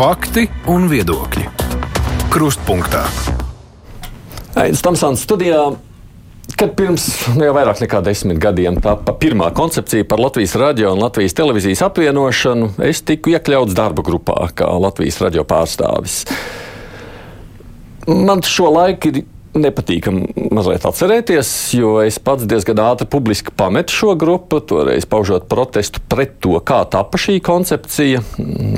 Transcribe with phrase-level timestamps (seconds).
[0.00, 1.42] Fakti un viedokļi.
[2.32, 3.02] Krustpunktā.
[4.56, 5.58] Aizsmeļamies Tamsānas studijā.
[6.56, 11.02] Kad pirms nu, jau vairāk nekā desmit gadiem tapa pirmā koncepcija par Latvijas radio un
[11.04, 16.22] Latvijas televīzijas apvienošanu, es tiku iekļauts darba grupā kā Latvijas radio pārstāvis.
[18.08, 19.22] Man šo laiku ir
[19.56, 26.02] nepatīkami mazliet atcerēties, jo es pats diezgan ātri publiski pametu šo grupu, toreiz paužot protestu
[26.10, 28.22] pret to, kā tapa šī koncepcija.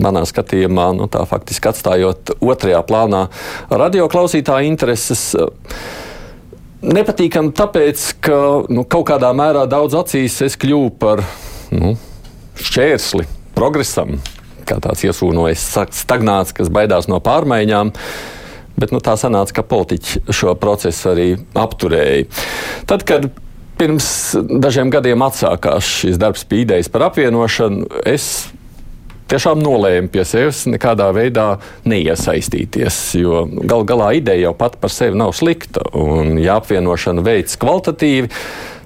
[0.05, 3.27] Manā skatījumā, nu, tā faktiski atstājot otrajā plānā
[3.71, 5.29] radioklausītāju intereses.
[6.83, 8.39] Nepatīkami tāpēc, ka
[8.73, 11.23] nu, kaut kādā mērā daudz acīs es kļuvu par
[11.75, 11.95] nu,
[12.59, 14.17] šķērsli progresam,
[14.67, 15.69] kā tāds iesūnojis
[16.01, 17.93] stagnāts, kas baidās no pārmaiņām.
[18.81, 22.25] Bet nu, tā sanāca, ka politiķi šo procesu arī apturēja.
[22.89, 23.29] Tad, kad
[23.81, 24.09] pirms
[24.63, 28.49] dažiem gadiem atsākās šis darbs pie idejas par apvienošanu, es
[29.33, 31.47] tiešām nolēmu pie sevis nekādā veidā
[31.89, 33.01] neiesaistīties.
[33.21, 35.85] Jo gal galā ideja jau pat par sevi nav slikta.
[35.97, 38.29] Un, ja apvienošana veids kvalitatīvi,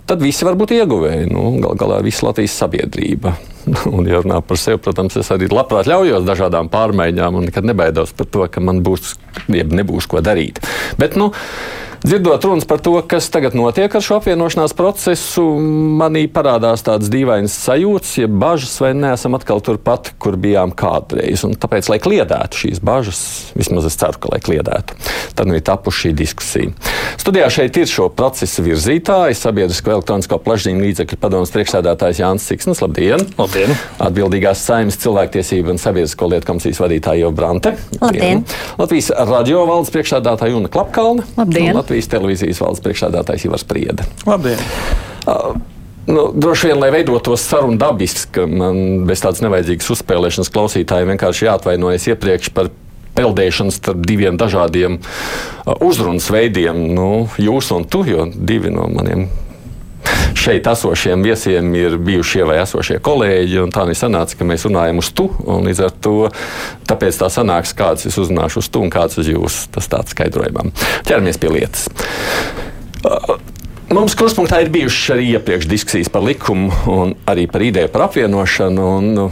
[0.07, 1.31] tad visi var būt ieguvēji.
[1.33, 3.35] Nu, gal galā visa Latvijas sabiedrība.
[3.97, 8.15] Un, ja runā par sevi, protams, es arī labprāt ļaujos dažādām pārmaiņām un nekad nebaidos
[8.17, 9.17] par to, ka man būs,
[9.51, 10.63] jeb nebūs ko darīt.
[11.01, 11.33] Bet, nu,
[12.07, 15.43] Dzirdot runas par to, kas tagad notiek ar šo apvienošanās procesu,
[15.98, 21.43] manī parādās tādas dīvainas sajūtas, ja bažas vai neesam atkal turpat, kur bijām kādreiz.
[21.48, 23.23] Un tāpēc, lai kliedētu šīs bažas,
[23.59, 24.98] vismaz es ceru, ka lai kliedētu,
[25.35, 26.77] tad nu ir tapuši šī diskusija.
[27.17, 32.83] Studijā šeit ir šo procesu virzītāji, sabiedrisko elektronisko plašsaziņu līdzekļu padomus priekšsēdētājs Jānis Ciksnis.
[32.84, 33.25] Labdien!
[33.39, 33.73] Labdien!
[34.05, 37.73] Atbildīgās saimnes cilvēktiesību un sabiedrisko lietu komisijas vadītāja Ieva Brante.
[38.03, 38.45] Labdien!
[38.78, 41.25] Latvijas radio valdes priekšsēdētāja Una Klapkalne.
[41.41, 41.73] Labdien!
[41.78, 44.06] Latvijas televīzijas valdes priekšsēdētājs Ivars Priede.
[44.28, 44.61] Labdien!
[45.27, 45.56] Uh,
[46.06, 51.48] Nu, droši vien, lai veidotos sarunu dabiski, ka man bez tādas nevajadzīgas uzspēlēšanas klausītājiem vienkārši
[51.48, 52.70] jāatvainojas iepriekš par
[53.17, 56.87] peldēšanu starp diviem dažādiem uh, uzrunas veidiem.
[56.97, 59.29] Nu, jūs un tu, jo divi no maniem
[60.37, 63.65] šeit esošiem viesiem ir bijušie vai esošie kolēģi.
[63.75, 65.29] Tā nesanāca, ka mēs runājam uz tu.
[65.67, 66.15] Līdz ar to
[66.87, 69.65] tāpēc tā sanāks, kāds es uzrunāšu uz tu un kāds uz jūs.
[69.75, 70.73] Tas tāds skaidrojumam.
[71.09, 71.89] Ķeramies pie lietas.
[73.96, 78.89] Mums kruspunktā ir bijušas arī iepriekš diskusijas par likumu un arī par ideju par apvienošanu.
[78.98, 79.24] Un, nu,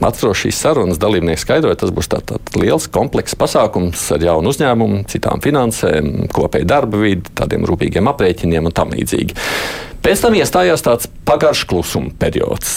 [0.00, 5.02] atceros šīs sarunas dalībnieki skaidroja, tas būs tāds tā liels, komplekss pasākums ar jaunu uzņēmumu,
[5.12, 9.36] citām finansēm, kopēju darba vidi, tādiem rūpīgiem aprēķiniem un tam līdzīgi.
[10.00, 12.72] Pēc tam iestājās tāds pagaršs klusuma periods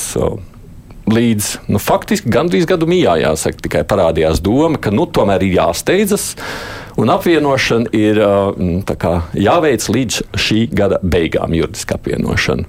[1.10, 6.34] līdz nu, faktiski gandrīz gadu mijā, jāsaka, tikai parādījās doma, ka nu, tomēr ir jāsteidzas.
[7.00, 8.20] Un apvienošana ir
[9.00, 12.66] kā, jāveic līdz šī gada beigām, juridiska apvienošana.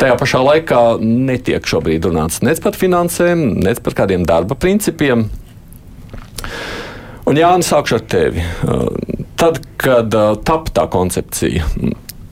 [0.00, 5.30] Tajā pašā laikā netiek šobrīd runāts nec par finansēm, nec par kādiem darba principiem.
[7.30, 8.44] Un Jānis, sākšu ar tevi.
[9.40, 10.12] Tad, kad
[10.44, 11.66] tapu tā koncepcija,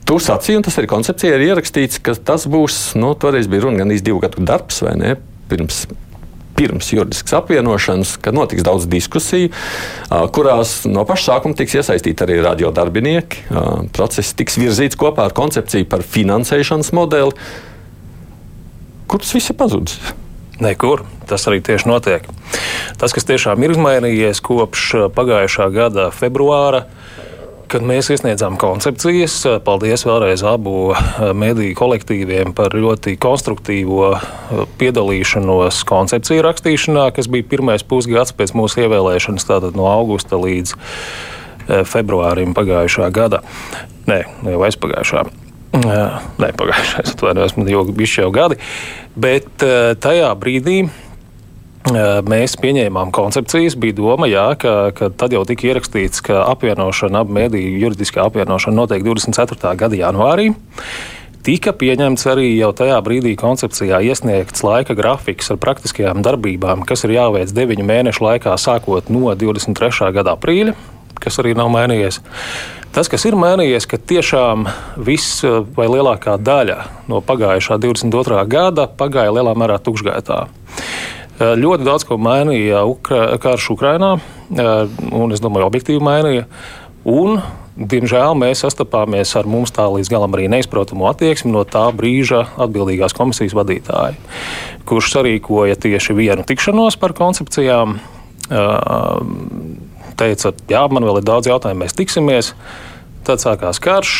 [0.09, 3.83] Tu sacīji, un tas arī koncepcijā ir ierakstīts, ka tas būs, nu, toreiz bija runa
[3.83, 5.11] gan divu gadu darbs, vai ne?
[5.51, 5.83] pirms
[6.59, 9.53] pirms juridiskas apvienošanas, kad notiks daudz diskusiju,
[10.35, 13.45] kurās no paša sākuma tiks iesaistīti arī radiodarbinieki.
[13.95, 17.31] Process tiks virzīts kopā ar koncepciju par finansēšanas modeli.
[19.09, 19.95] Kur tas viss ir pazudis?
[20.59, 21.05] Nekur.
[21.29, 22.25] Tas arī tieši notiek.
[22.99, 26.83] Tas, kas tiešām ir izmainījies kopš pagājušā gada februāra,
[27.69, 29.35] kad mēs iesniedzām koncepcijas.
[29.65, 37.47] Paldies vēlreiz abu eh, mediju kolektīviem par ļoti konstruktīvo eh, piedalīšanos koncepciju rakstīšanā, kas bija
[37.51, 43.43] pirmais pusgads pēc mūsu ievēlēšanas, tātad no augusta līdz eh, februārim pagājušā gada.
[44.09, 45.27] Nē, jau aizpagājušā.
[45.79, 48.57] Nē, pagājušais, atvainojos, man jau bija jau gadi.
[49.19, 49.61] Bet
[50.01, 50.79] tajā brīdī
[51.89, 57.31] Mēs pieņēmām koncepcijas, bija doma, jā, ka, ka tad jau tika ierakstīts, ka apvienošana, ap
[57.33, 59.73] mēdīju juridiskā apvienošana notiek 24.
[59.79, 60.51] gada janvārī.
[61.45, 67.15] Tika pieņemts arī jau tajā brīdī koncepcijā iesniegts laika grafiks ar praktiskajām darbībām, kas ir
[67.15, 70.11] jāveic 9 mēnešu laikā, sākot no 23.
[70.13, 70.75] gada aprīļa,
[71.23, 72.21] kas arī nav mainījies.
[72.93, 74.67] Tas, kas ir mainījies, ka tiešām
[75.05, 75.41] viss
[75.77, 76.77] vai lielākā daļa
[77.09, 78.43] no pagājušā 22.
[78.49, 80.43] gada pagāja lielā mērā tukšgaitā.
[81.39, 82.81] Ļoti daudz ko mainīja
[83.39, 84.17] karš Ukrainā,
[84.51, 86.47] un es domāju, objektīvi mainīja.
[87.07, 87.39] Un,
[87.79, 93.15] diemžēl mēs sastapāmies ar mums tā līdz galam arī neizprotamu attieksmi no tā brīža atbildīgās
[93.15, 94.19] komisijas vadītāja,
[94.89, 98.01] kurš sarīkoja tieši vienu tikšanos par koncepcijām.
[100.19, 102.51] Teica, jā, man vēl ir daudz jautājumu, mēs tiksimies.
[103.27, 104.13] Tad sākās karš,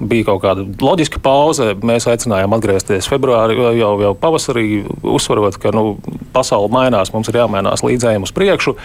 [0.00, 1.72] bija kaut kāda loģiska pauze.
[1.84, 5.96] Mēs aicinājām atgriezties februārī, jau, jau pavasarī, uzsverot, ka nu,
[6.32, 8.76] pasaule mainās, mums ir jāmainās līdzējiem uz priekšu.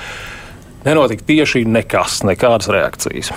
[0.81, 3.29] Nenotika tieši nekas, nekādas reakcijas.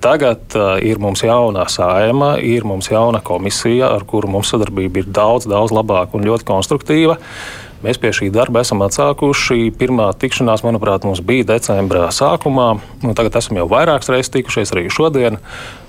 [0.00, 5.10] Tagad uh, ir mums jauna sājuma, ir mums jauna komisija, ar kuru mums sadarbība ir
[5.12, 7.18] daudz, daudz labāka un ļoti konstruktīva.
[7.78, 9.68] Mēs pie šī darba esam atsākuši.
[9.78, 12.72] Pirmā tikšanās, manuprāt, mums bija decembrā sākumā.
[13.14, 15.38] Tagad esam jau vairākas reizes tikušies arī šodien.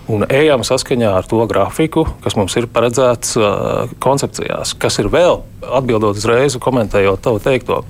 [0.10, 4.74] Un ejam saskaņā ar to grafiku, kas mums ir paredzēts uh, koncepcijās.
[4.82, 5.44] Kas ir vēl,
[5.80, 7.84] atbildot uzreiz, komentējot tavu teikto,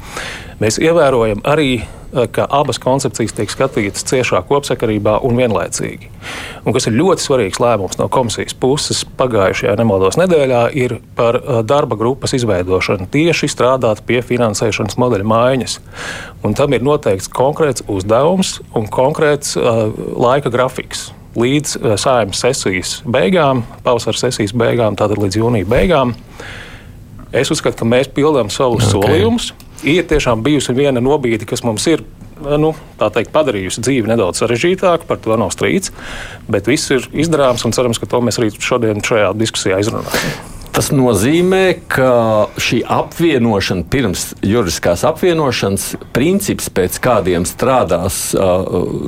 [0.60, 1.72] mēs ievērojam arī
[2.14, 6.08] Eh, ka abas koncepcijas tiek skatītas ciešā kopsakarībā un vienlaicīgi.
[6.66, 11.60] Un kas ir ļoti svarīgs lēmums no komisijas puses pagājušajā nemaldos nedēļā, ir par eh,
[11.70, 15.78] darba grupas izveidošanu tieši strādāt pie finansēšanas modeļa maiņas.
[16.42, 23.00] Un tam ir noteikts konkrēts uzdevums un konkrēts uh, laika grafiks līdz uh, sājuma sesijas
[23.06, 26.16] beigām, pavasara sesijas beigām, tātad līdz jūnija beigām.
[27.36, 28.96] Es uzskatu, ka mēs pildām savus okay.
[28.96, 29.52] solījumus
[29.86, 32.04] ir tiešām bijusi viena nobīde, kas mums ir
[32.40, 35.92] nu, teikt, padarījusi dzīvi nedaudz sarežģītāku, par to nav strīds.
[36.52, 40.59] Bet viss ir izdarāms un cerams, ka to mēs arī šodien šajā diskusijā izrunāsim.
[40.76, 42.12] Tas nozīmē, ka
[42.62, 48.20] šī apvienošana, pirms juridiskās apvienošanas, princips, pēc kādiem strādās,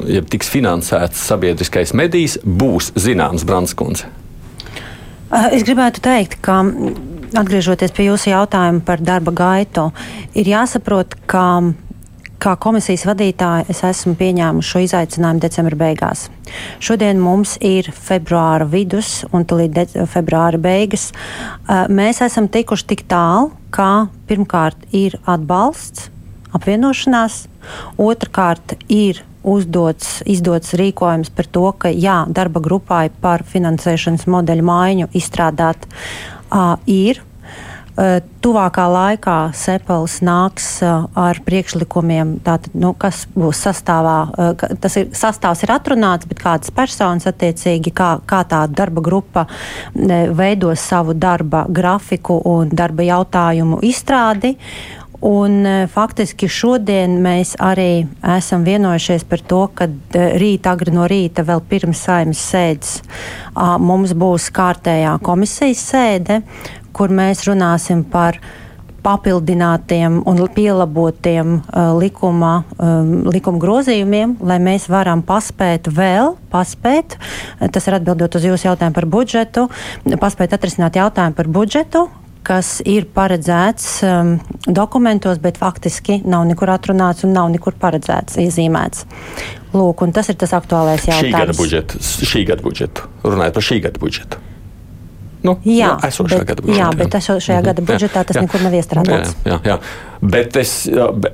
[0.10, 4.10] ja tiks finansēts sabiedriskais medijs, būs zināms Branskundze.
[5.54, 6.60] Es gribētu teikt, ka
[7.40, 9.92] atgriežoties pie jūsu jautājuma par darba gaitu,
[10.36, 11.46] ir jāsaprot, ka
[12.42, 16.26] kā komisijas vadītāja es esmu pieņēmusi šo izaicinājumu decembra beigās.
[16.84, 21.12] Šodien mums ir februāra vidus un līdz februāra beigas.
[21.92, 26.10] Mēs esam tikuši tik tālu, ka pirmkārt ir atbalsts,
[26.58, 27.46] apvienošanās,
[28.02, 35.12] otrkārt ir uzdots, izdots rīkojums par to, ka jā, darba grupai par finansēšanas modeļu maiņu
[35.18, 37.24] izstrādāt uh, ir.
[37.92, 44.16] Uh, tuvākā laikā Sepels nāks uh, ar priekšlikumiem, tātad, nu, kas būs sastāvā.
[44.32, 49.44] Uh, tas ir, sastāvs ir atrunāts, bet kādas personas attiecīgi, kā, kā tā darba grupa
[49.92, 54.56] veidos savu darba grafiku un darba jautājumu izstrādi.
[55.22, 59.86] Un, faktiski šodien mēs arī esam vienojušies par to, ka
[60.42, 62.96] rīt, agri no rīta, vēl pirms saimnes sēdes,
[63.78, 66.40] mums būs kārtējā komisijas sēde,
[66.98, 68.40] kur mēs runāsim par
[69.02, 77.18] papildinātiem un pielabotiem uh, likuma, um, likuma grozījumiem, lai mēs varam paspēt vēl, paspēt,
[77.74, 79.68] tas ir atbildot uz jūsu jautājumu par budžetu,
[80.22, 82.08] paspēt atrisināt jautājumu par budžetu,
[82.48, 84.36] kas ir paredzēts um,
[84.66, 89.06] dokumentos, bet faktiski nav nekur atrunāts un nav nekur paredzēts, iezīmēts.
[89.72, 91.30] Lūk, tas ir tas aktuālais jautājums.
[91.30, 92.02] Šī gada budžetu,
[92.34, 93.12] šī gada budžetu.
[93.24, 94.42] runājot par šī gada budžetu.
[95.42, 96.80] Nu, jā, nu, esošā bet, gada budžetā.
[96.80, 97.66] Jā, bet esošajā mm -hmm.
[97.66, 99.36] gada budžetā tas jā, nekur nav iestrādāts.
[99.46, 99.78] Jā, jā, jā.
[100.22, 100.90] Bet, es,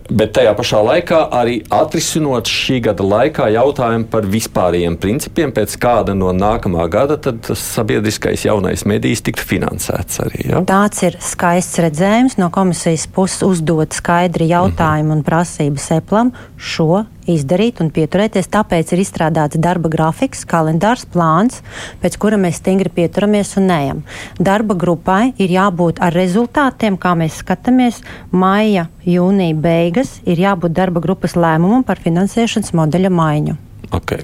[0.09, 6.13] bet tajā pašā laikā arī atrisinot šī gada laikā jautājumu par vispārējiem principiem, pēc kāda
[6.15, 7.19] no nākamā gada
[7.53, 10.47] sabiedriskais jaunais medijs tiktu finansēts arī.
[10.49, 10.63] Ja?
[10.63, 15.17] Tāds ir skaists redzējums no komisijas puses uzdot skaidri jautājumu mm -hmm.
[15.17, 18.49] un prasību seplam šo izdarīt un pieturēties.
[18.53, 21.61] Tāpēc ir izstrādāts darba grafiks, kalendārs, plāns,
[22.01, 24.01] pēc kura mēs stingri pieturamies un neejam.
[24.39, 28.01] Darba grupai ir jābūt ar rezultātiem, kā mēs skatāmies.
[28.31, 33.57] Maija, jūnija beigas ir jābūt darba grupas lēmumam par finansēšanas modeļa maiņu.
[33.95, 34.23] Okay.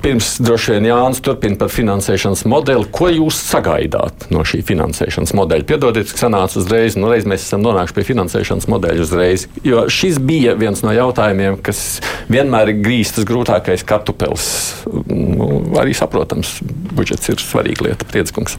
[0.00, 2.86] Pirms droši vien Jānis turpina par finansēšanas modeli.
[2.88, 5.66] Ko jūs sagaidāt no šī finansēšanas modeļa?
[5.68, 9.44] Piedodiet, ka sanāca uzreiz, nu reiz mēs esam nonākuši pie finansēšanas modeļa uzreiz.
[9.66, 12.00] Jo šis bija viens no jautājumiem, kas
[12.32, 14.46] vienmēr ir grīstas grūtākais kartupels.
[15.10, 16.54] Nu, arī saprotams,
[16.96, 18.56] budžets ir svarīga lieta, prieckungs.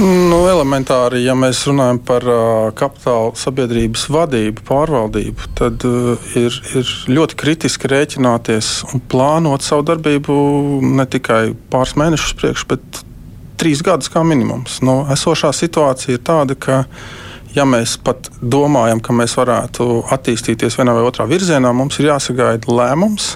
[0.00, 6.96] Nu, elementāri, ja mēs runājam par uh, kapitāla sabiedrības vadību, pārvaldību, tad uh, ir, ir
[7.12, 10.40] ļoti kritiski rēķināties un plānot savu darbību
[10.82, 13.02] ne tikai pāris mēnešus priekš, bet
[13.58, 14.80] trīs gadus kā minimums.
[14.86, 16.84] Nu, esošā situācija ir tāda, ka
[17.56, 22.70] ja mēs pat domājam, ka mēs varētu attīstīties vienā vai otrā virzienā, mums ir jāsagaida
[22.70, 23.34] lēmums,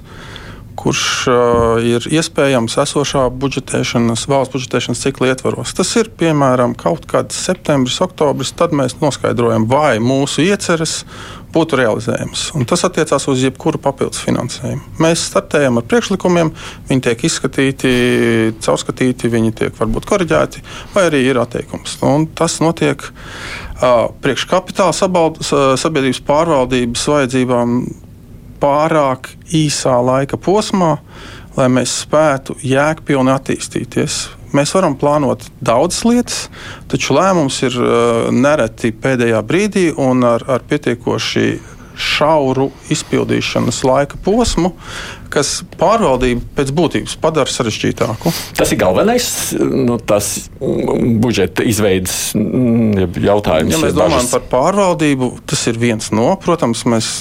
[0.79, 5.75] kurš uh, ir iespējams esošā budžetēšanas, valsts budžetēšanas cikla ietvaros.
[5.77, 8.55] Tas ir piemēram kaut kāds septembris, oktobris.
[8.57, 11.03] Tad mēs noskaidrojam, vai mūsu ieceres
[11.53, 12.45] būtu realizējams.
[12.59, 14.97] Un tas attiecās uz jebkuru papildus finansējumu.
[15.03, 16.53] Mēs startējam ar priekšlikumiem,
[16.89, 17.93] viņi tiek izskatīti,
[18.65, 21.99] caurskatīti, viņi tiek varbūt korģēti, vai arī ir atteikums.
[22.07, 27.79] Un tas notiek uh, priekš kapitāla sabiedrības pārvaldības vajadzībām
[28.63, 30.97] pārāk īsā laika posmā
[31.57, 34.23] lai mēs spētu jēgpilni attīstīties.
[34.53, 36.39] Mēs varam plānot daudzas lietas,
[36.93, 41.47] taču lēmums ir uh, nereti pēdējā brīdī un ar, ar pietiekoši
[42.03, 44.73] šauru izpildīšanas laika posmu,
[45.33, 48.33] kas pārvaldību pēc būtības padara sarežģītāku.
[48.59, 49.29] Tas ir galvenais
[49.61, 53.73] nu, tas budžeta izveidas mm, jautājums.
[53.73, 54.35] Ja mēs domājam bažas.
[54.35, 56.29] par pārvaldību, tas ir viens no.
[56.43, 57.13] Protams, mēs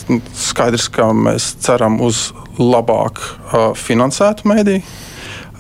[0.48, 4.84] skaidrs, ka mēs ceram uz labāk uh, finansētu mēdīju.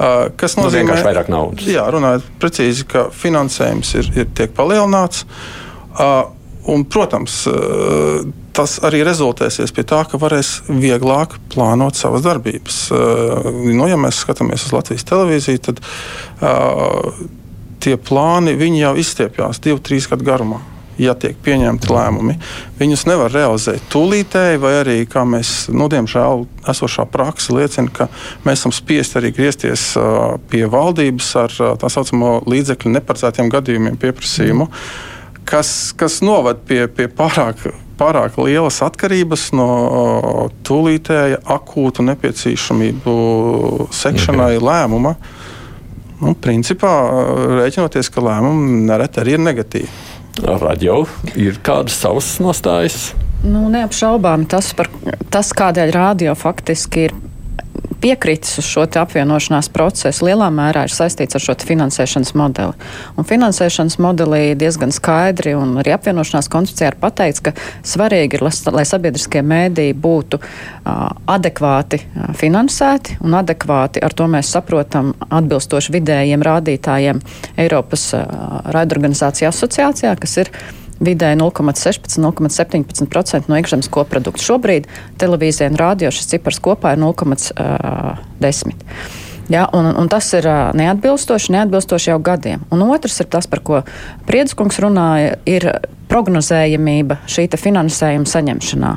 [0.01, 1.67] Uh, kas nu, nozīmē, ka vairāk naudas?
[1.69, 5.27] Jā, runājot precīzi, ka finansējums ir, ir tiek palielināts.
[5.91, 6.31] Uh,
[6.71, 7.43] un, protams,
[8.55, 12.81] tas arī rezultēsies pie tā, ka varēs vieglāk plānot savas darbības.
[13.71, 17.23] Nu, ja mēs skatāmies uz Latvijas televīziju, tad uh,
[17.81, 20.61] tie plāni jau izstiepjas divu, trīs gadu garumā
[21.01, 22.35] ja tiek pieņemti lēmumi.
[22.79, 28.09] Viņus nevar realizēt tūlītēji, vai arī, kā mēs, nu, diemžēl, esošā praksa liecina, ka
[28.45, 33.97] mēs esam spiesti arī griezties uh, pie valdības ar uh, tā saucamo līdzekļu neparedzētiem gadījumiem
[34.01, 34.67] pieprasījumu,
[35.51, 37.67] kas, kas noved pie, pie pārāk
[38.01, 39.67] pārāk lielas atkarības no
[40.65, 43.15] tūlītēja akūtu nepieciešamību
[43.93, 44.65] sekšanai mhm.
[44.65, 45.15] lēmuma.
[46.21, 46.91] Nu, principā
[47.57, 49.89] rēķinoties, ka lēmumi nereti arī ir negatīvi.
[50.61, 51.01] Radio
[51.35, 53.11] ir kādas savas nostājas?
[53.41, 54.89] Nu, neapšaubām tas, par,
[55.33, 57.15] tas, kādēļ radio faktiski ir
[58.01, 62.89] piekritis uz šo apvienošanās procesu, lielā mērā ir saistīts ar šo finansēšanas modeli.
[63.19, 67.53] Un finansēšanas modelī diezgan skaidri un arī apvienošanās koncepcijā ir pateikts, ka
[67.87, 72.01] svarīgi ir, lai sabiedriskie mēdīji būtu uh, adekvāti
[72.39, 77.21] finansēti un adekvāti ar to mēs saprotam atbilstoši vidējiem rādītājiem
[77.61, 78.25] Eiropas uh,
[78.73, 80.53] raidorganizāciju asociācijā, kas ir
[81.01, 84.45] vidēji 0,16-0,17% no iekšzemes koprodukta.
[84.45, 84.83] Šobrīd
[85.21, 88.73] televīzija un rādio šis cipars kopā ir 0,10.
[89.51, 90.45] Ja, un, un tas ir
[90.77, 92.59] neatbilstoši, neatbilstoši jau gadiem.
[92.71, 93.81] Un otrs ir tas, par ko
[94.29, 95.63] Priedskungs runāja, ir
[96.11, 98.91] prognozējamība šī finansējuma saņemšanā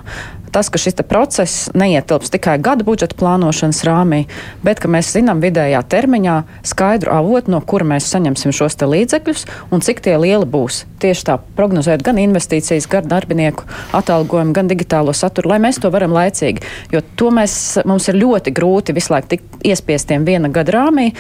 [0.55, 4.25] tas, ka šis process neietilps tikai gada budžeta plānošanas rāmī,
[4.63, 9.45] bet ka mēs zinām vidējā termiņā skaidru avotu, no kura mēs saņemsim šos līdzekļus
[9.75, 10.85] un cik tie lieli būs.
[11.03, 16.15] Tieši tā prognozēt gan investīcijas, gan darbinieku atalgojumu, gan digitālo saturu, lai mēs to varam
[16.15, 16.65] laicīgi.
[16.95, 17.57] Jo to mēs,
[17.89, 21.11] mums ir ļoti grūti visu laiku tikt iespiestiem viena gada rāmī,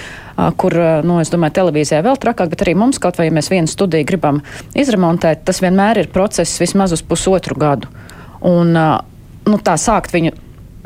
[0.60, 0.76] kur,
[1.06, 4.06] nu, es domāju, televīzijā vēl trakāk, bet arī mums kaut vai, ja mēs vienu studiju
[4.08, 4.42] gribam
[4.78, 7.90] izremontēt, tas vienmēr ir process vismaz uz pusotru gadu.
[8.44, 8.74] Un,
[9.48, 10.34] nu, tā sākt viņu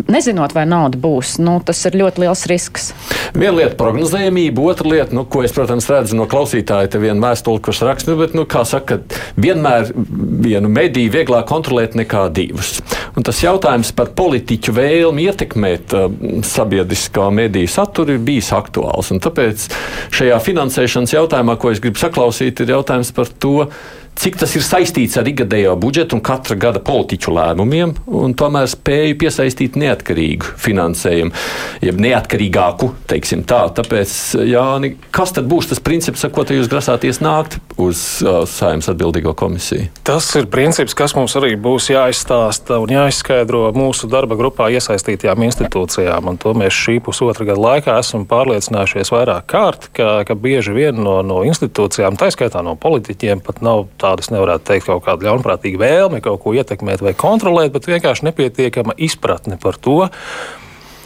[0.06, 2.92] nezinot, vai nauda būs, nu, tas ir ļoti liels risks.
[3.34, 7.60] Viena lieta- prognozējumība, otra lieta, nu, ko es, protams, redzu no klausītāja, te viena vēstule,
[7.60, 9.00] kurš raksta, nu, bet, nu, kā saka,
[9.36, 12.80] vienmēr vienu mediju vieglāk kontrolēt nekā divus.
[13.16, 16.08] Un tas jautājums par politiķu vēlmi ietekmēt uh,
[16.46, 19.10] sabiedriskā mediju saturu ir bijis aktuāls.
[19.10, 19.66] Un tāpēc
[20.14, 23.70] šajā finansēšanas jautājumā, ko es gribu saklausīt, ir jautājums par to,
[24.18, 29.18] cik tas ir saistīts ar ikgadējo budžetu un katra gada politiķu lēmumiem, un tomēr spēju
[29.20, 31.32] piesaistīt neatkarīgu finansējumu,
[31.84, 33.64] jeb neatkarīgāku, teiksim tā.
[33.78, 34.14] Tāpēc,
[34.48, 39.34] Jāni, kas tad būs tas princips, ar ko jūs grasāties nākt uz uh, saimnes atbildīgo
[39.38, 39.88] komisiju?
[40.06, 46.32] Tas ir princips, kas mums arī būs jāizstāsta un jāizskaidro mūsu darba grupā iesaistītajām institūcijām,
[46.32, 50.98] un to mēs šī pusotra gada laikā esam pārliecinājušies vairāk kārt, ka, ka bieži vien
[51.04, 55.28] no, no institūcijām, tā skaitā no politiķiem, pat nav tā tādas nevarētu teikt kaut kāda
[55.28, 60.00] ļaunprātīga vēlme kaut ko ietekmēt vai kontrolēt, bet vienkārši nepietiekama izpratne par to.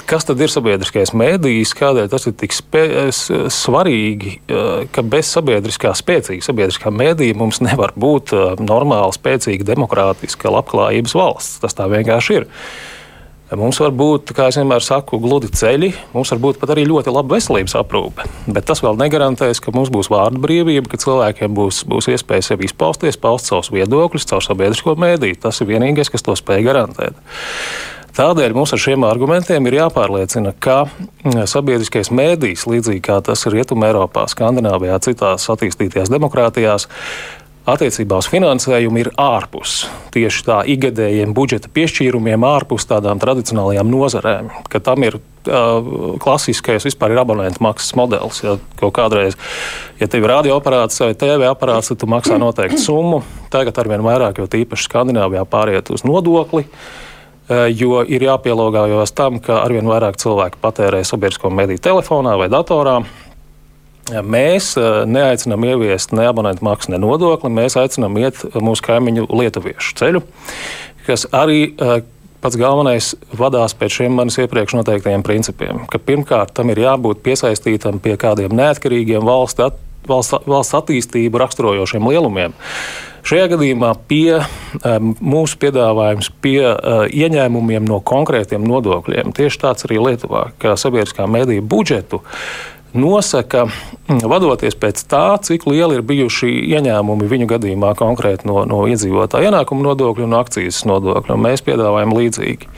[0.09, 6.45] Kas tad ir sabiedriskais mēdījis, kādēļ tas ir tik svarīgi, eh, ka bez sabiedriskā, spēcīga
[6.45, 11.63] sabiedriskā mēdīja mums nevar būt eh, normāla, spēcīga, demokrātiska, labklājības valsts.
[11.63, 12.49] Tas tā vienkārši ir.
[13.53, 17.13] Mums var būt, kā jau vienmēr saku, gludi ceļi, mums var būt pat arī ļoti
[17.13, 18.25] laba veselības aprūpe.
[18.49, 22.71] Bet tas vēl negarantēs, ka mums būs vārdu brīvība, ka cilvēkiem būs, būs iespēja sevi
[22.71, 25.41] izpausties, paust savus viedokļus caur sabiedrisko mēdīju.
[25.45, 27.19] Tas ir vienīgais, kas to spēj garantēt.
[28.17, 30.83] Tādēļ mums ar šiem argumentiem ir jāpārliecina, ka
[31.49, 36.89] sabiedriskais mēdījis, līdzīgi kā tas ir Rietumē, Eiropā, Skandināvijā, citās attīstītajās demokrātijās,
[37.69, 44.51] attiecībā uz finansējumu ir ārpus tieši tā ikgadējiem budžeta piešķīrumiem, ārpus tādām tradicionālajām nozarēm.
[44.71, 48.43] Ka tam ir uh, klasiskais vispār ir abonentu maksas modelis.
[48.45, 49.39] Ja kaut kādreiz,
[50.01, 53.23] ja tev ir radioaparāts vai TV aparāts, tad tu maksā noteiktu summu.
[53.55, 56.67] Tagad arvien vairāk, jo tīpaši Skandināvijā pāriet uz nodokli.
[57.53, 63.03] Jo ir jāpielāgojas tam, ka arvien vairāk cilvēku patērē sabiedrisko mediju telefonā vai datorā.
[64.21, 67.51] Mēs eh, neaicinām ieviest ne abonentu maksu, ne nodokli.
[67.53, 70.23] Mēs aicinām iet mūsu kaimiņu lietuviešu ceļu,
[71.07, 72.03] kas arī eh,
[72.43, 75.85] pats galvenais vadās pēc šiem manis iepriekš noteiktajiem principiem.
[75.91, 79.79] Ka pirmkārt, tam ir jābūt piesaistītam pie kādiem neatkarīgiem valsts, at,
[80.09, 82.59] valsts, valsts attīstību raksturojošiem lielumiem.
[83.23, 90.01] Šajā gadījumā pie um, mūsu piedāvājums pie uh, ieņēmumiem no konkrētiem nodokļiem, tieši tāds arī
[90.03, 92.19] Lietuvā, kā sabiedriskā mediju budžetu
[92.95, 93.67] nosaka,
[94.09, 99.51] mm, vadoties pēc tā, cik lieli ir bijuši ieņēmumi viņu gadījumā konkrēti no, no iedzīvotāja
[99.51, 101.39] ienākuma nodokļa un akcijas nodokļa.
[101.41, 102.69] Mēs piedāvājam līdzīgi.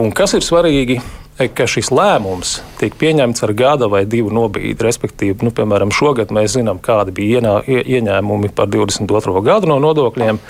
[0.00, 1.00] Un kas ir svarīgi?
[1.48, 4.76] ka šis lēmums tiek pieņemts ar gada vai divu nobīdi.
[4.84, 9.40] Respektīvi, nu, piemēram, šogad mēs zinām, kādi bija ienā, ieņēmumi par 22.
[9.46, 10.40] gadu no nodokļiem.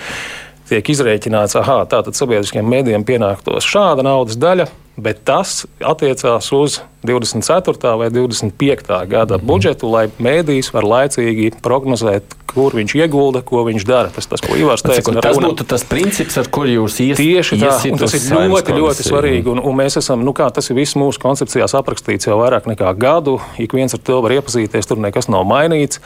[0.70, 4.66] Tiek izrēķināts, ka tātad sabiedriskiem mēdījiem pienāktos šāda naudas daļa,
[4.96, 7.96] bet tas attiecās uz 24.
[7.96, 9.06] vai 25.
[9.08, 14.10] gada mm budžetu, lai mēdījis var laicīgi prognozēt, kur viņš iegulda, ko viņš dara.
[14.14, 15.50] Tas, tas ko Ivars teica, tas runa...
[15.50, 17.18] būtu tas princips, ar kuru jūs ies...
[17.18, 19.50] tieši tā, un tas ir ļoti, ļoti svarīgi.
[19.54, 22.92] Un, un mēs esam, nu kā tas ir viss mūsu koncepcijās aprakstīts jau vairāk nekā
[23.00, 23.38] gadu.
[23.58, 26.02] Ik viens ar to var iepazīties, tur nekas nav mainīts.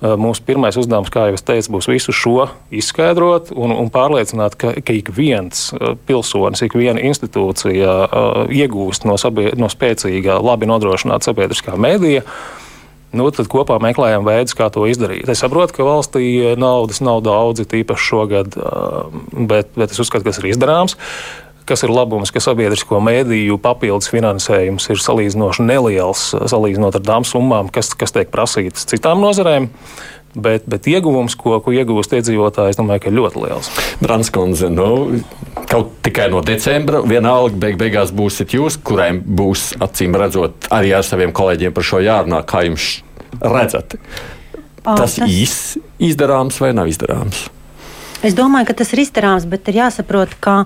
[0.00, 4.74] Mūsu pirmais uzdevums, kā jau es teicu, būs visu šo izskaidrot un, un pārliecināt, ka,
[4.78, 5.68] ka ik viens
[6.08, 7.98] pilsonis, ik viena institūcija
[8.52, 12.24] iegūst no, sabie, no spēcīgā labi nodrošināta sabiedriskā mēdīja.
[13.16, 15.28] Nu, tad kopā meklējam veidus, kā to izdarīt.
[15.32, 18.58] Es saprotu, ka valstī naudas nav daudz, tīpaši šogad,
[19.32, 20.98] bet, bet es uzskatu, ka tas ir izdarāms.
[21.68, 27.68] Kas ir labums, ka sabiedrisko mēdīju papildus finansējums ir salīdzinoši neliels, salīdzinot ar tām summām,
[27.72, 29.68] kas, kas tiek prasītas citām nozarēm.
[29.68, 33.70] Uh, bet, bet ieguvums, ko, ko iegūst iedzīvotāji, es domāju, ka ir ļoti liels.
[34.02, 35.20] Branskundze, nu,
[35.70, 41.06] kaut tikai no decembra vienalga beig beigās būsiet jūs, kuriem būs acīm redzot arī ar
[41.06, 42.98] saviem kolēģiem par šo jārunā, kā jums
[43.40, 43.98] redzat.
[44.84, 45.20] Tas, tas...
[45.28, 47.48] īsti izdarāms vai nav izdarāms?
[48.18, 50.64] Es domāju, ka tas ir izdarāms, bet ir jāsaprot, ka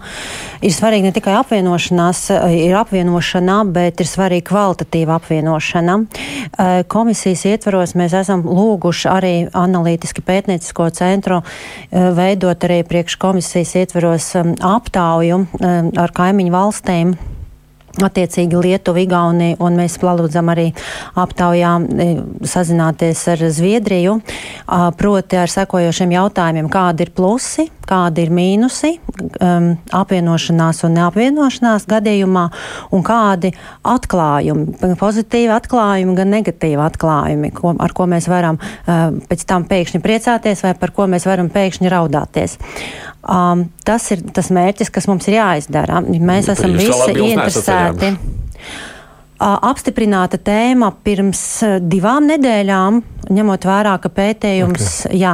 [0.64, 5.98] ir svarīgi ne tikai apvienošanās, ir apvienošana, bet ir svarīga kvalitatīva apvienošana.
[6.00, 13.76] Eh, komisijas ietvaros mēs esam lūguši arī analītiski pētniecisko centru eh, veidot arī priekš komisijas
[13.82, 17.14] ietvaros eh, aptauju ar kaimiņu valstīm
[18.00, 20.70] Attiecīgi Lietuva, Igaunija un mēs palūdzam arī
[21.20, 22.06] aptaujā e,
[22.48, 24.14] sazināties ar Zviedriju,
[24.96, 32.46] proti ar sekojošiem jautājumiem, kādi ir plusi, kādi ir mīnusi um, apvienošanās un neapvienošanās gadījumā
[32.94, 33.52] un kādi
[33.92, 40.02] atklājumi, pozitīvi atklājumi, gan negatīvi atklājumi, ko, ar ko mēs varam uh, pēc tam pēkšņi
[40.04, 42.56] priecāties vai par ko mēs varam pēkšņi raudāties.
[43.22, 46.00] Um, tas ir tas mērķis, kas mums ir jāizdara.
[46.02, 48.16] Mēs Bet esam visi ieinteresēti.
[49.42, 51.40] Apstiprināta tēma pirms
[51.82, 53.00] divām nedēļām,
[53.32, 55.18] ņemot vērā, ka pētījums, okay.
[55.18, 55.32] jā,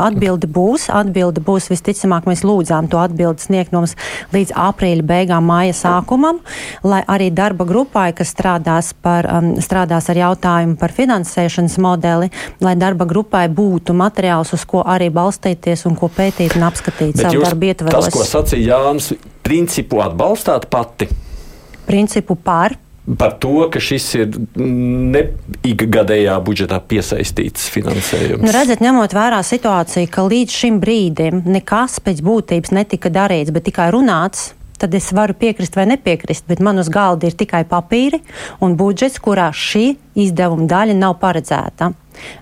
[0.00, 0.86] atbildi būs.
[0.92, 3.92] Atbildi būs visticamāk, mēs lūdzām to atbildi sniegt mums
[4.32, 6.40] līdz aprīļa beigām, māja sākumam,
[6.86, 12.30] lai arī darba grupai, kas strādās, par, um, strādās ar jautājumu par finansēšanas modeli,
[12.64, 17.28] lai darba grupai būtu materiāls, uz ko arī balstīties un ko pētīt un apskatīt Bet
[17.28, 18.08] savu darbu ietvaros.
[18.08, 19.12] Tas, ko sacīja Jānis,
[19.44, 21.10] principu atbalstāt pati?
[21.82, 22.78] Principu par
[23.18, 25.24] par to, ka šis ir ne
[25.66, 28.44] ikgadējā budžetā piesaistīts finansējums.
[28.44, 33.66] Nu, redzat, ņemot vērā situāciju, ka līdz šim brīdim nekas pēc būtības netika darīts, bet
[33.70, 34.52] tikai runāts.
[34.82, 38.18] Tad es varu piekrist vai nepiekrist, bet man uz galda ir tikai papīri
[38.62, 41.92] un budžets, kurā šī izdevuma daļa nav paredzēta.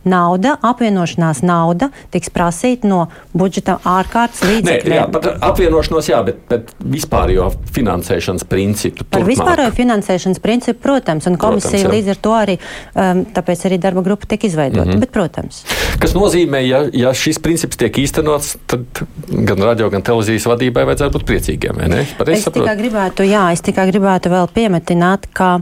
[0.05, 3.05] Nauda, apvienošanās nauda tiks prasīta no
[3.37, 4.97] budžeta ārkārtas līdzekļiem.
[4.97, 9.07] Jā, par apvienošanos, jā, bet, bet vispārējo finansēšanas principu.
[9.15, 11.93] Par vispārējo finansēšanas principu, protams, un komisija protams, jā.
[11.95, 14.89] līdz ar to arī, um, tāpēc arī darba grupa tiek izveidota.
[14.89, 15.05] Mm -hmm.
[15.07, 15.63] Bet, protams.
[16.03, 21.19] Kas nozīmē, ja, ja šis princips tiek īstenots, tad gan radio, gan televīzijas vadībai vajadzētu
[21.19, 22.61] būt priecīgiem, es saprotu?
[22.61, 25.61] tikai gribētu, jā, es tikai gribētu vēl piemetināt, ka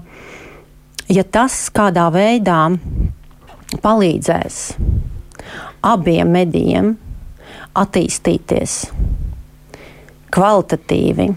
[1.08, 2.60] ja tas kādā veidā
[3.84, 4.62] palīdzēs
[5.84, 6.94] abiem medijiem
[7.78, 8.78] attīstīties
[10.34, 11.28] kvalitatīvi,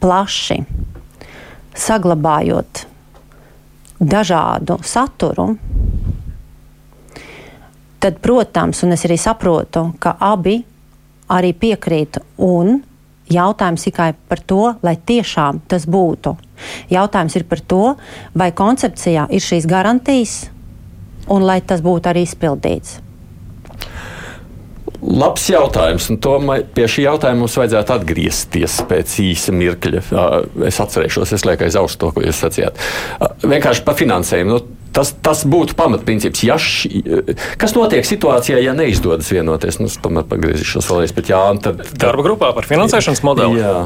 [0.00, 0.56] plaši,
[1.76, 2.86] saglabājot
[4.00, 5.50] dažādu saturu,
[8.00, 10.56] tad, protams, un es arī saprotu, ka abi
[11.32, 12.78] arī piekrīt un
[13.32, 16.36] Jautājums tikai par to, lai tiešām tas būtu.
[16.92, 17.96] Jautājums ir par to,
[18.38, 20.36] vai koncepcijā ir šīs garantijas,
[21.26, 23.00] un lai tas būtu arī izpildīts?
[25.06, 30.02] Labs jautājums, un tomēr pie šī jautājuma mums vajadzētu atgriezties pēc īsa mirkļa.
[30.66, 32.80] Es atcerēšos, es lieku aiz auss to, ko jūs sacījāt.
[33.44, 34.54] Vienkārši par finansējumu.
[34.56, 36.44] Nu, tas, tas būtu pamatprincips.
[36.46, 37.02] Ja ši,
[37.60, 39.80] kas notiek situācijā, ja neizdodas vienoties?
[39.82, 41.60] Nu, es tomēr pagriezīšos vēlreiz pie Jāna.
[41.62, 42.00] Tad, tad...
[42.08, 43.60] Darba grupā par finansēšanas modeli.
[43.60, 43.76] Jā.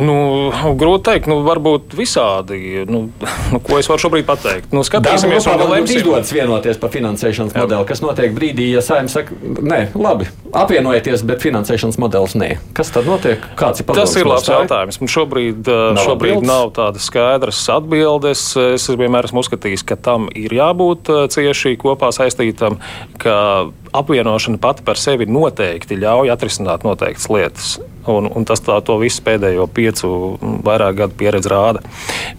[0.00, 2.84] Nu, grūti pateikt, nu, varbūt visādi.
[2.88, 3.04] Nu,
[3.52, 4.72] nu, ko es varu šobrīd pateikt?
[4.72, 7.64] Nu, skatīsimies, kā jums izdodas vienoties par finansēšanas Jā.
[7.64, 7.86] modeli.
[7.90, 12.50] Kas notiek brīdī, ja saimnieks saka, nē, labi, apvienojieties, bet finansēšanas modelis nē.
[12.76, 13.44] Kas tad notiek?
[13.58, 15.00] Kāds ir Tas ir labs jautājums.
[15.02, 16.48] Man šobrīd, nav, šobrīd atbildes.
[16.48, 18.46] nav tādas skaidras atbildes.
[18.72, 22.80] Es vienmēr esmu uzskatījis, ka tam ir jābūt cieši kopā saistītam,
[23.20, 23.36] ka
[23.92, 27.72] apvienošana pati par sevi noteikti ļauj atrisināt noteiktas lietas.
[28.08, 30.08] Un, un tas tā, to visu pēdējo piecu,
[30.66, 31.84] vairāk gadu pieredzi rāda.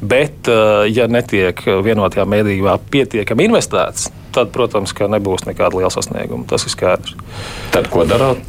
[0.02, 6.48] Bet, eh, ja netiek vienotajā mēdījumā pietiekami investēts, tad, protams, nebūs nekāda liela sasnieguma.
[6.50, 7.16] Tas ir skaidrs.
[7.72, 8.44] Tad ko darāt?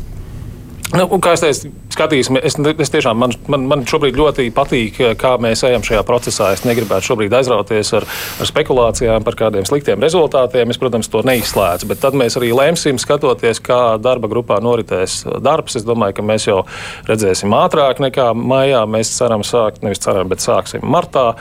[0.94, 5.33] Nu, kā es teicu, skatīsimies, es, es tiešām man, man, man šobrīd ļoti patīk, kā
[5.42, 6.52] mēs ejam šajā procesā.
[6.54, 10.70] Es negribētu šobrīd aizrauties ar, ar spekulācijām par kādiem sliktiem rezultātiem.
[10.70, 15.80] Es, protams, to neizslēdzu, bet tad mēs arī lemsim, skatoties, kā darba grupā noritēs darbs.
[15.80, 16.62] Es domāju, ka mēs jau
[17.11, 18.87] redzēsim ātrāk nekā maijā.
[18.90, 21.33] Mēs ceram sākt, nevis ceram, bet sāksim martā.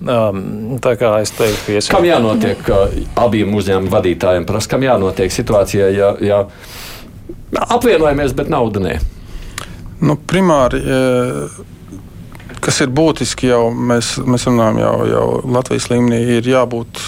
[0.00, 1.98] Um, tā kā es teiktu, ka.
[1.98, 2.70] Kam jānotiek
[3.20, 4.46] abiem uzņēmumu vadītājiem?
[4.48, 6.38] Prasa, kam jānotiek situācijā, ja, ja
[7.66, 8.98] apvienojamies, bet nauda nē.
[10.00, 11.00] Nu, primāri, e,
[12.64, 17.02] kas ir būtiski, jau mēs, mēs runājam, jau, jau Latvijas līmenī ir jābūt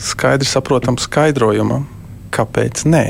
[0.00, 1.88] skaidri saprotamam skaidrojumam,
[2.34, 3.04] kāpēc nē.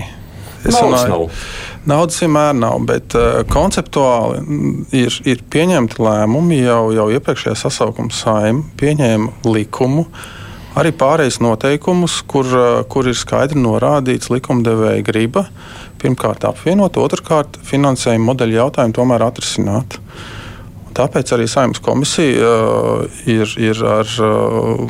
[0.60, 1.44] Es naudas runāju, nav.
[1.88, 4.42] Naudas vienmēr nav, bet uh, konceptuāli
[4.98, 10.04] ir, ir pieņemti lēmumi jau, jau iepriekšējā sasaukuma saimē, pieņēma likumu,
[10.80, 15.46] arī pārējais noteikumus, kur, uh, kur ir skaidri norādīts likumdevēja griba
[16.00, 19.98] pirmkārt apvienot, otrkārt finansējuma modeļu jautājumu tomēr atrisināt.
[20.96, 24.80] Tāpēc arī Saimnes komisija uh, ir, ir ar uh,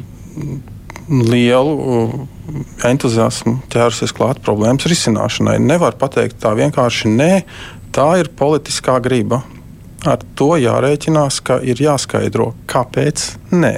[1.10, 2.14] lielu uh,
[2.88, 5.58] entuziasmu ķērusies klāt problēmas risināšanai.
[5.62, 7.32] Nevar pateikt tā vienkārši nē,
[7.94, 9.42] tā ir politiskā griba.
[10.08, 13.74] Ar to jārēķinās, ka ir jāskaidro, kāpēc nē.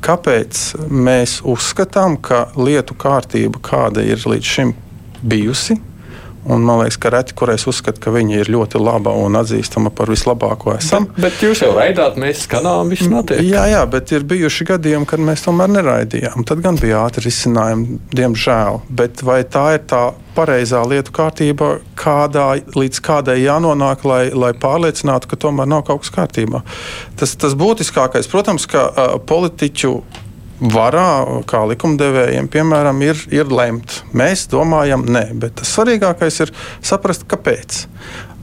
[0.00, 4.70] Kāpēc mēs uzskatām, ka lietu kārtība, kāda ir līdz šim
[5.26, 5.76] bijusi,
[6.48, 9.92] Un man liekas, ka reti, kur es uzskatu, ka viņa ir ļoti laba un atzīstama
[9.92, 11.04] par vislabāko esam.
[11.10, 13.42] Bet, bet jūs jau raidāt, mēs skanām, viss notiek.
[13.44, 16.46] Jā, jā, bet ir bijuši gadījumi, kad mēs tomēr neraidījām.
[16.48, 18.80] Tad gan bija ātri risinājumi, diemžēl.
[18.88, 20.02] Bet vai tā ir tā
[20.36, 26.14] pareizā lietu kārtība, kādā, līdz kādai jānonāk, lai, lai pārliecinātu, ka tomēr nav kaut kas
[26.16, 26.64] kārtībā?
[27.20, 29.94] Tas, tas būtiskākais, protams, ka uh, politiķu
[30.60, 34.02] varā, kā likumdevējiem, piemēram, ir, ir lemt.
[34.16, 36.52] Mēs domājam, nē, bet tas svarīgākais ir
[36.84, 37.86] saprast, kāpēc.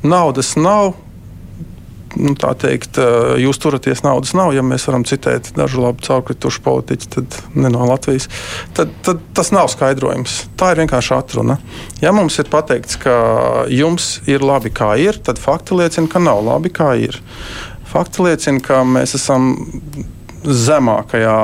[0.08, 0.95] Naudas nav.
[2.17, 2.97] Nu, tā teikt,
[3.38, 7.86] jūs turaties naudas nav, ja mēs varam citēt dažu labu caurkritušu politiķu, tad ne no
[7.86, 8.25] Latvijas.
[8.73, 10.39] Tad, tad tas nav skaidrojums.
[10.58, 11.60] Tā ir vienkārši atruna.
[12.01, 13.13] Ja mums ir pateikts, ka
[13.69, 17.19] jums ir labi, kā ir, tad fakti liecina, ka nav labi, kā ir.
[17.91, 19.51] Fakti liecina, ka mēs esam
[20.43, 21.36] zemākajā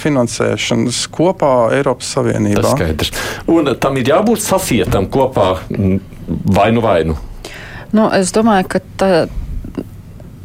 [0.00, 2.62] finansēšanas kopā Eiropas Savienībā.
[2.64, 3.12] Tas skaidrs.
[3.52, 5.52] Un tam ir jābūt sasietam kopā
[6.26, 7.16] vainu vainu.
[7.94, 9.10] Nu, es domāju, ka tā,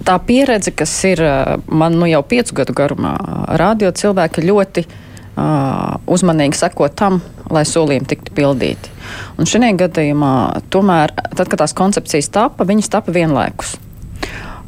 [0.07, 1.23] tā pieredze, kas ir
[1.67, 3.15] man nu, jau piecu gadu garumā,
[3.59, 8.93] radio cilvēki ļoti uh, uzmanīgi seko tam, lai solījumi tiktu pildīti.
[9.39, 10.33] Un šajā gadījumā,
[10.73, 13.75] tomēr, tad, kad tās koncepcijas tapa, viņas tapa vienlaikus.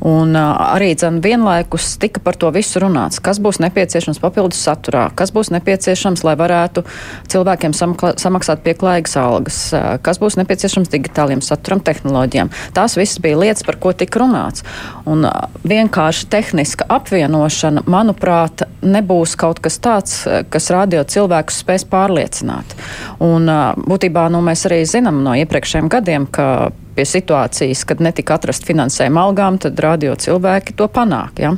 [0.04, 5.32] Un arī dzen, vienlaikus tika par to visu runāts, kas būs nepieciešams papildus saturā, kas
[5.32, 6.84] būs nepieciešams, lai varētu
[7.32, 9.60] cilvēkiem samaksāt pieklājīgas algas,
[10.04, 12.52] kas būs nepieciešams digitāliem saturam, tehnoloģijām.
[12.76, 14.68] Tās visas bija lietas, par ko tika runāts.
[15.08, 15.24] Un
[15.64, 20.20] vienkārši tehniska apvienošana, manuprāt, nebūs kaut kas tāds,
[20.52, 22.76] kas radio cilvēkus spēs pārliecināt.
[23.24, 23.48] Un
[23.88, 29.28] būtībā nu, mēs arī zinām no iepriekšējiem gadiem, ka pie situācijas, kad netika atrast finansējuma
[29.28, 31.42] algām, tad radio cilvēki to panāk.
[31.44, 31.54] Ja?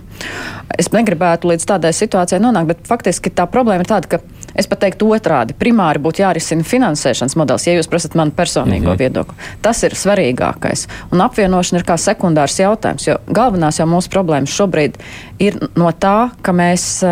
[0.80, 4.82] Es negribētu līdz tādai situācijai nonākt, bet faktiski tā problēma ir tāda, ka es pat
[4.84, 5.56] teiktu otrādi.
[5.60, 9.00] Primāri būtu jārisina finansēšanas modelis, ja jūs prasat manu personīgo -hmm.
[9.00, 9.36] viedokli.
[9.62, 10.88] Tas ir svarīgākais.
[11.12, 15.00] Un apvienošana ir kā sekundārs jautājums, jo galvenās jau mūsu problēmas šobrīd
[15.40, 17.06] ir no tā, ka mēs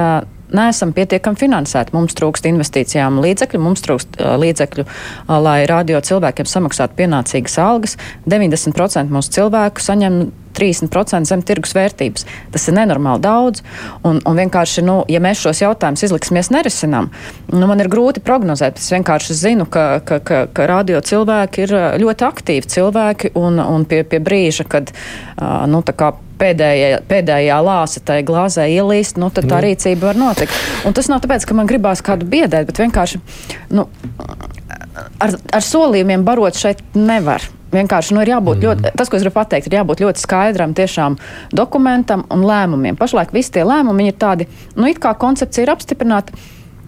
[0.58, 1.96] neesam pietiekami finansēti.
[1.96, 7.98] Mums trūkst investīcijām līdzekļu, mums trūkst uh, līdzekļu, uh, lai radio cilvēkiem samaksātu pienācīgas algas.
[8.30, 10.24] 90% mūsu cilvēku saņem
[10.56, 12.28] 30% zem tirgus vērtības.
[12.54, 13.63] Tas ir nenormāli daudz.
[14.08, 17.10] Un, un vienkārši, nu, ja mēs šos jautājumus izliksimies nerisinām,
[17.54, 18.82] nu, man ir grūti prognozēt.
[18.82, 23.88] Es vienkārši zinu, ka, ka, ka, ka radio cilvēki ir ļoti aktīvi cilvēki un, un
[23.89, 24.94] pie, pie brīža, kad
[25.70, 25.84] nu,
[26.44, 29.63] pēdējā, pēdējā lāsa tajā glāzē ielīst, nu, tad tā mm.
[29.68, 30.58] rīcība var notikt.
[30.88, 33.22] Un tas nav tāpēc, ka man gribās kādu biedēt, bet vienkārši
[33.78, 33.88] nu,
[34.95, 37.45] ar, ar solījumiem barot šeit nevar.
[37.73, 38.63] vienkārši nu, ir jābūt mm.
[38.67, 41.15] ļoti, tas, ko es gribu pateikt, ir jābūt ļoti skaidram tiešām
[41.58, 42.99] dokumentam un lēmumiem.
[42.99, 44.45] Pašlaik visi tie lēmumi ir tādi,
[44.77, 46.38] nu, it kā koncepcija ir apstiprināta.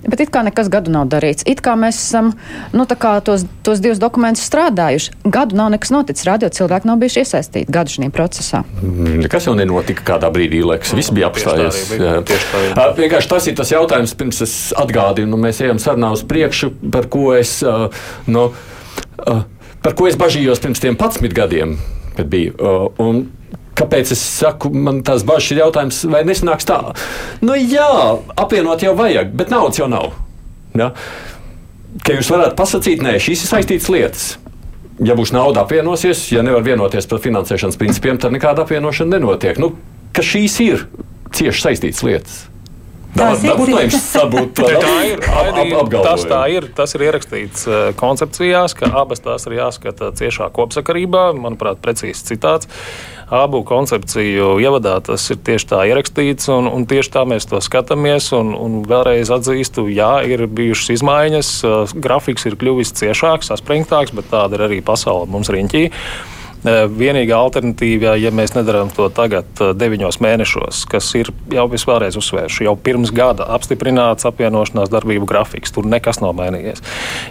[0.10, 1.46] Bet it kā nekas gadu nav darīts.
[1.50, 2.34] It kā mēs esam
[2.76, 5.16] nu, tos, tos divus dokumentus strādājuši.
[5.34, 6.28] Gadu nav nekas noticis.
[6.28, 8.62] Radio cilvēki nav bijuši iesaistīti gadu šajā procesā.
[8.82, 10.94] Mm, nekas jau nenotika kādā brīdī, liekas.
[10.98, 11.82] Viss bija apstājies.
[13.00, 17.10] Vienkārši tas ir tas jautājums, pirms es atgādinu, nu, mēs ejam sarunā uz priekšu, par
[17.12, 17.58] ko es.
[17.66, 17.88] Uh,
[18.30, 18.50] no,
[19.26, 19.44] uh,
[19.86, 21.78] par ko es bažījos pirms tiem 11 gadiem,
[22.18, 22.56] kad biju.
[23.02, 23.26] Un
[23.76, 26.80] Kāpēc es saku, man tās bažas ir jautājums, vai nesanāks tā?
[27.44, 27.90] Nu, jā,
[28.40, 30.14] apvienot jau vajag, bet naudas jau nav.
[30.80, 30.94] Ja?
[32.06, 34.26] Ka jūs varētu pasakīt, nē, šīs ir saistītas lietas.
[35.04, 39.60] Ja būs nauda apvienosies, ja nevar vienoties par finansēšanas principiem, tad nekāda apvienošana nenotiek.
[39.60, 39.74] Nu,
[40.16, 40.86] ka šīs ir
[41.36, 42.38] cieši saistītas lietas.
[43.16, 43.56] Tas ir
[46.04, 46.68] tas, tā ir.
[46.76, 51.30] Tas ir ierakstīts uh, koncepcijās, ka abas tās ir jāskata ciešā kopsakarībā.
[51.40, 52.70] Manuprāt, precīzi citāts.
[53.32, 58.30] Abu koncepciju ievadā tas ir tieši tā ierakstīts, un, un tieši tā mēs to skatāmies.
[58.38, 64.28] Un, un vēlreiz atzīstu, jā, ir bijušas izmaiņas, uh, grafiks ir kļuvis ciešāks, saspringtāks, bet
[64.34, 65.90] tāda ir arī pasaule mums riņķī.
[66.66, 69.46] Vienīgā alternatīva, ja mēs nedarām to tagad,
[69.78, 75.86] deviņos mēnešos, kas ir jau visvēlreiz uzsvēršu, jau pirms gada apstiprināts apvienošanās darbību grafiks, tur
[75.86, 76.82] nekas nav mainījies.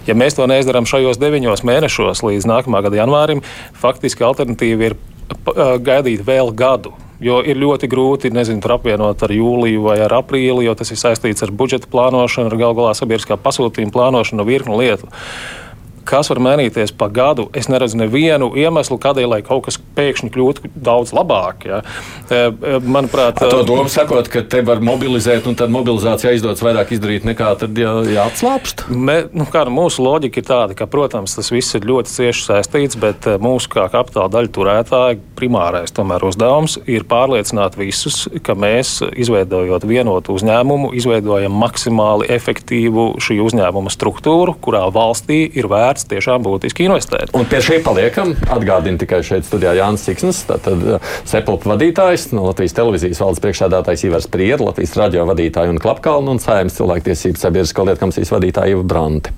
[0.07, 3.42] Ja mēs to neizdarām šajos deviņos mēnešos līdz nākamā gada janvārim,
[3.81, 4.97] faktiski alternatīva ir
[5.83, 6.94] gaidīt vēl gadu.
[7.25, 11.47] Jo ir ļoti grūti nezinu, apvienot ar jūliju vai ar aprīli, jo tas ir saistīts
[11.47, 15.11] ar budžeta plānošanu, ar galu galā sabiedriskā pasūtījuma plānošanu, virkni lietu
[16.06, 17.48] kas var mainīties pa gadu.
[17.56, 21.66] Es neredzu nevienu iemeslu, kādēļ kaut kas pēkšņi kļūtu daudz labāk.
[21.68, 21.80] Ja.
[22.28, 26.62] E, e, manuprāt, Ar to domu sakot, ka te var mobilizēt, un tad mobilizācija aizdodas
[26.64, 28.86] vairāk izdarīt nekā tad jā, jāatslāpst.
[28.90, 32.98] Me, nu, kā, mūsu loģika ir tāda, ka, protams, tas viss ir ļoti cieši saistīts,
[33.00, 38.98] bet e, mūsu kā kapitāla daļu turētāji primārais tomēr uzdevums ir pārliecināt visus, ka mēs,
[39.20, 46.42] izveidojot vienotu uzņēmumu, izveidojam maksimāli efektīvu šī uzņēmuma struktūru, kurā valstī ir vērts vērts tiešām
[46.42, 47.30] būtiski investēt.
[47.35, 48.35] Un pie šī paliekam.
[48.50, 54.07] Atgādinu tikai šeit studijā Jānis Siksnis, tātad uh, Sepulpa vadītājs, no Latvijas televīzijas valdes priekšsēdētājs
[54.09, 58.87] Ivars Prieda, Latvijas radio vadītāja un Klapkalna un Sējums cilvēktiesību sabiedrisko lietu komisijas vadītāja Iva
[58.87, 59.35] Branti.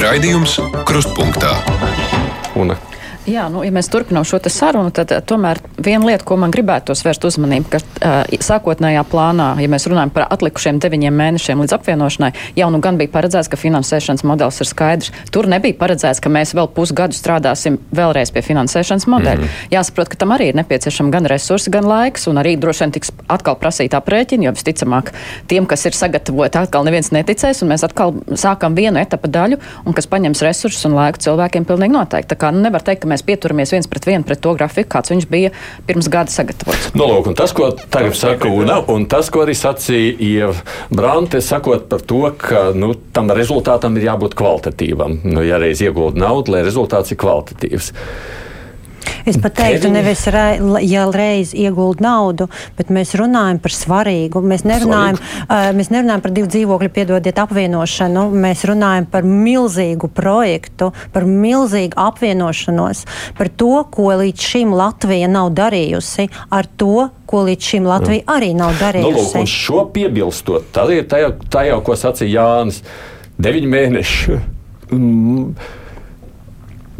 [0.00, 0.56] Raidījums
[0.88, 1.52] Krustpunktā.
[2.58, 2.72] Un
[3.30, 6.94] Jā, nu, ja mēs turpinām šo sarunu, tad uh, tomēr viena lieta, ko man gribētu
[7.04, 12.30] vērst uzmanību, ka uh, sākotnējā plānā, ja mēs runājam par atlikušiem deviņiem mēnešiem līdz apvienošanai,
[12.58, 15.12] jau nu gan bija paredzēts, ka finansēšanas modelis ir skaidrs.
[15.30, 19.44] Tur nebija paredzēts, ka mēs vēl pusgadu strādāsim vēlreiz pie finansēšanas modeļa.
[19.44, 19.54] Mm.
[19.76, 23.14] Jāsaprot, ka tam arī ir nepieciešama gan resursi, gan laiks, un arī droši vien tiks
[23.30, 25.12] atkal prasīt aprēķini, jo visticamāk
[25.50, 29.96] tiem, kas ir sagatavoti, atkal neviens neticēs, un mēs atkal sākam vienu etapu daļu, un
[29.96, 32.32] kas paņems resursus un laiku cilvēkiem pilnīgi noteikti.
[32.34, 34.88] Tā kā nu, nevar teikt, ka mēs mēs pieturamies viens pret vienu pret to grafiku,
[34.96, 35.50] kāds viņš bija
[35.86, 36.90] pirms gada sagatavots.
[36.94, 40.54] Nu, lūk, tas, ko tagad saka Una, un tas, ko arī sacīja Ieva
[40.90, 45.20] Brante, sakot par to, ka nu, tam rezultātam ir jābūt kvalitatīvam.
[45.24, 47.92] Nu, ja reiz iegūda naudu, lai rezultāts ir kvalitatīvs.
[49.28, 50.22] Es pat teiktu, nevis
[50.86, 54.42] ja reiz iegūt naudu, bet mēs runājam par svarīgu.
[54.44, 58.26] Mēs nerunājam, uh, mēs nerunājam par divu dzīvokļu, piedodiet, apvienošanu.
[58.40, 63.04] Mēs runājam par milzīgu projektu, par milzīgu apvienošanos,
[63.38, 68.38] par to, ko līdz šim Latvija nav darījusi, ar to, ko līdz šim Latvija Jā.
[68.38, 69.34] arī nav darījusi.
[69.36, 72.82] Nu, lūk, šo piebilstot, tad ir tā jau ko sacīja Jānis,
[73.40, 74.40] deviņi mēneši.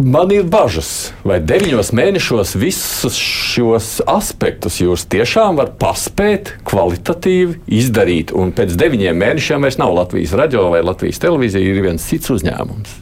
[0.00, 7.60] Mm, Man ir bažas, vai deviņos mēnešos visus šos aspektus jūs tiešām varat paspēt kvalitatīvi
[7.80, 8.32] izdarīt.
[8.32, 12.96] Un pēc deviņiem mēnešiem vairs nav Latvijas radio vai Latvijas televīzija, ir viens cits uzņēmums.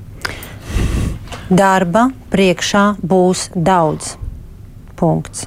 [1.49, 4.17] Darba priekšā būs daudz.
[4.99, 5.47] Punkts.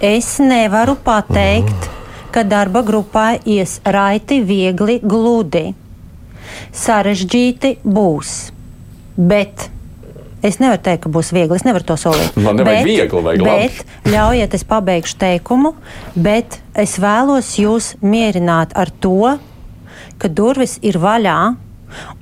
[0.00, 1.90] Es nevaru pateikt,
[2.32, 5.66] ka darba grupā ies raiti, viegli, gludi.
[6.72, 8.38] Sarežģīti būs.
[9.18, 9.68] Bet
[10.42, 11.56] Es nevaru teikt, ka būs viegli.
[11.58, 12.36] Es nevaru to solīt.
[12.38, 13.70] Man nevajag bet, viegli, vajag labi.
[14.04, 15.72] Bet ļaujiet, es pabeigšu teikumu,
[16.14, 19.34] bet es vēlos jūs mierināt ar to,
[20.18, 21.38] ka durvis ir vaļā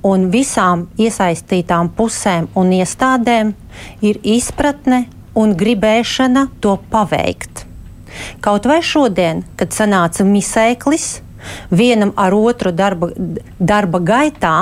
[0.07, 3.53] un visām iesaistītām pusēm un iestādēm
[4.05, 5.05] ir izpratne
[5.37, 7.65] un gribēšana to paveikt.
[8.41, 11.19] Kaut vai šodien, kad sanāca misēklis,
[11.69, 13.11] vienam ar otru darba,
[13.59, 14.55] darba gaitā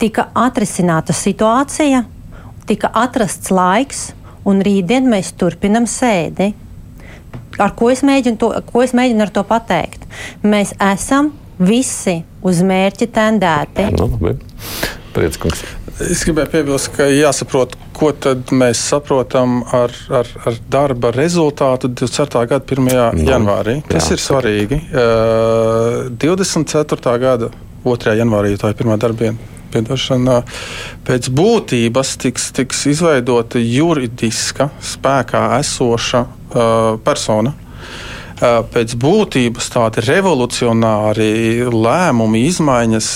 [0.00, 2.04] tika atrisināta situācija,
[2.68, 4.10] tika atrasts laiks,
[4.48, 6.52] un rītdien mēs turpinam sēdi.
[7.62, 10.06] Ar ko es mēģinu, to, ko es mēģinu ar to pateikt?
[10.42, 13.88] Mēs esam visi uz mērķi tendēti.
[13.94, 14.10] Nu,
[15.14, 15.62] Prieckungs.
[16.02, 18.08] Es gribēju piebilst, ka jāsaprot, ko
[18.58, 22.48] mēs saprotam ar, ar, ar darba rezultātu 24.
[22.50, 22.88] gada 1.
[22.88, 23.76] No, janvārī.
[23.86, 24.16] Tas jā.
[24.16, 24.80] ir svarīgi.
[24.90, 27.14] Uh, 24.
[27.22, 27.52] gada
[27.86, 28.16] 2.
[28.18, 29.38] janvārī tā ir pirmā darbiena.
[29.74, 30.40] Piedošana,
[31.06, 37.56] pēc būtības tiks, tiks izveidota juridiska, spēkā esoša uh, persona,
[38.44, 43.10] pēc būtības tādi revolucionāri lēmumi, izmaiņas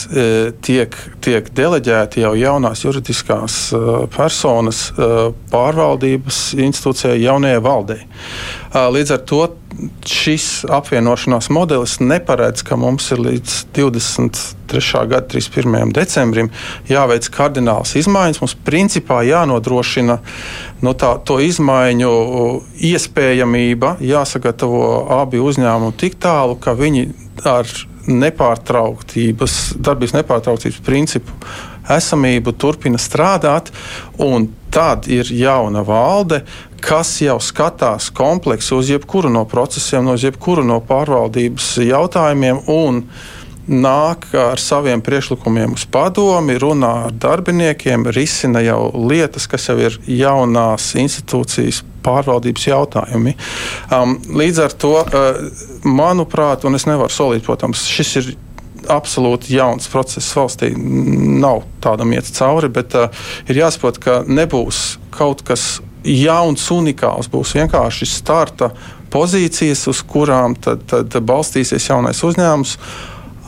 [0.64, 0.94] tiek,
[1.24, 3.58] tiek deleģēti jau jaunās juridiskās
[4.14, 4.88] personas
[5.50, 8.00] pārvaldības institūcijai, jaunajai valdei.
[8.74, 9.40] Līdz ar to
[10.04, 15.04] šis apvienošanās modelis neparedz, ka mums ir līdz 23.
[15.08, 15.92] gada 31.
[15.96, 16.50] decembrim
[16.90, 18.42] jāveic kardināls izmaiņas.
[18.42, 22.12] Mums principā jānodrošina no nu, tā, to izmaiņu
[22.90, 24.82] iespējamība, jāsagatavo
[25.22, 27.08] abi uzņēmumi tik tālu, ka viņi
[27.48, 27.72] ar
[28.08, 31.32] nepārtrauktības, darbības nepārtrauktības principu
[31.88, 33.72] esamību turpina strādāt,
[34.20, 36.42] un tad ir jauna valde,
[36.84, 43.02] kas jau skatās kompleksu uz jebkuru no procesiem, no jebkuru no pārvaldības jautājumiem un
[43.68, 49.98] nāk ar saviem priekšlikumiem uz padomi, runā ar darbiniekiem, risina jau lietas, kas jau ir
[50.08, 53.34] jaunās institūcijas pārvaldības jautājumi.
[53.92, 55.40] Um, līdz ar to, uh,
[55.84, 58.30] manuprāt, un es nevaru solīt, protams, šis ir
[58.92, 60.72] absolūti jauns process valstī.
[60.76, 63.08] Nav tādam iet cauri, bet uh,
[63.48, 67.30] ir jāsaprot, ka nebūs kaut kas jauns, unikāls.
[67.32, 68.72] Būs vienkārši starta
[69.12, 72.78] pozīcijas, uz kurām tad, tad balstīsies jaunais uzņēmums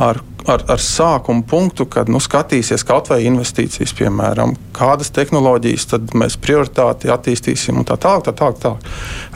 [0.01, 6.39] ar ar, ar sākumu punktu, kad nu, skatīsies kaut vai investīcijas, piemēram, kādas tehnoloģijas mēs
[6.41, 8.31] prioritāti attīstīsim un tā tālāk.
[8.31, 8.75] Tā, tā, tā.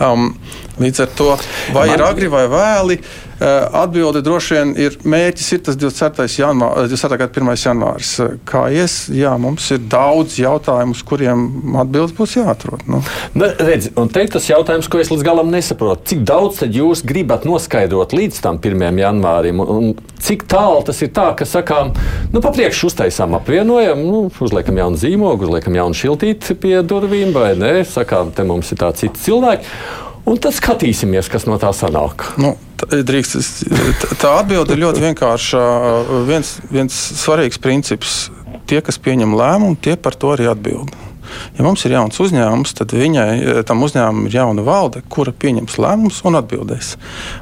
[0.04, 0.32] Um,
[0.80, 1.30] līdz ar to,
[1.76, 1.96] vai Man...
[1.96, 3.00] ir agri vai vēli,
[3.33, 6.28] Eh, atbilde droši vien ir mērķis, ir tas 24.
[6.40, 7.18] janvārs, 24.
[7.20, 7.52] gada 1.
[7.66, 8.12] janvārs.
[8.48, 12.84] Kā ies, jā, mums ir daudz jautājumu, uz kuriem atbildes būs jāatrod.
[12.90, 13.02] Nu.
[13.36, 16.06] Ne, redz, un te ir tas jautājums, ko es līdz galam nesaprotu.
[16.12, 19.00] Cik daudz jūs gribat noskaidrot līdz tam 1.
[19.02, 19.60] janvārim?
[19.60, 19.92] Un
[20.24, 21.92] cik tālu tas ir tā, ka sakām,
[22.32, 27.52] nu, pa priekšu uztaisām apvienojam, nu, uzliekam jaunu zīmogu, uzliekam jaunu šiltīti pie durvīm, vai
[27.60, 27.74] ne?
[27.88, 30.02] Sakām, te mums ir tāds cits cilvēks.
[30.24, 32.24] Un tad skatīsimies, kas no tā sanāk.
[32.40, 33.64] Nu, drīkst,
[34.22, 35.64] tā atbilde ir ļoti vienkārša.
[36.28, 38.30] Viens, viens svarīgs princips-
[38.68, 40.94] tie, kas pieņem lēmumu, tie par to arī atbild.
[41.58, 46.22] Ja mums ir jauns uzņēmums, tad viņai, tam uzņēmumam ir jauna valde, kura pieņems lēmumus
[46.24, 46.96] un atbildēs.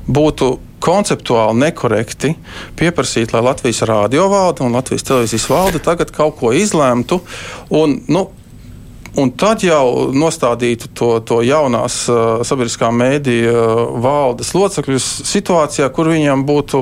[0.09, 2.35] Būtu konceptuāli nekorekti
[2.79, 7.21] pieprasīt, lai Latvijas radio valde un Latvijas televīzijas valde tagad kaut ko izlemtu.
[7.71, 8.29] Un, nu,
[9.21, 16.09] Un tad jau nostādītu to, to jaunās uh, sabiedriskā mēdīja uh, valdes locekļus situācijā, kur
[16.09, 16.81] viņiem būtu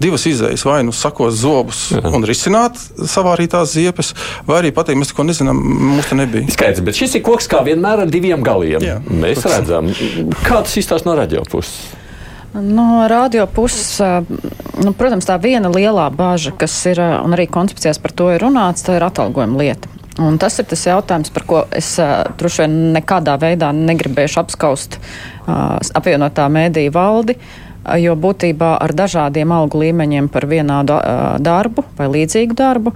[0.00, 0.64] divas izējas.
[0.64, 2.00] Vai nu sakot zobus Jā.
[2.16, 4.14] un risināt savārītās ziepes,
[4.48, 5.60] vai arī pateikt, mēs neko nezinām,
[5.90, 6.48] mums te nebija.
[6.56, 8.80] Skaidrs, bet šis ir koks kā vienmēr ar diviem galiem.
[8.80, 9.92] Jā, mēs protams.
[9.92, 11.76] redzam, kā tas izstāsta no raģio puses.
[12.56, 13.98] No radio puses,
[14.80, 18.86] nu, protams, tā viena lielā bāža, kas ir, un arī koncepcijās par to ir runāts,
[18.86, 19.95] tā ir atalgojuma lieta.
[20.22, 24.96] Un tas ir tas jautājums, par ko es uh, droši vien nekādā veidā negribēšu apskaust
[24.96, 31.84] uh, apvienotā mēdīja valdi, uh, jo būtībā ar dažādiem algu līmeņiem par vienādu uh, darbu
[31.98, 32.94] vai līdzīgu darbu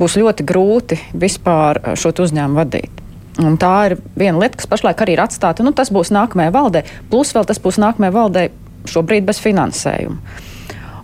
[0.00, 3.04] būs ļoti grūti vispār šo uzņēmumu vadīt.
[3.42, 5.64] Un tā ir viena lieta, kas pašlaik arī ir atstāta.
[5.66, 8.44] Nu, tas būs nākamajai valdē, plus vēl tas būs nākamajai valdē
[8.90, 10.20] šobrīd bez finansējuma.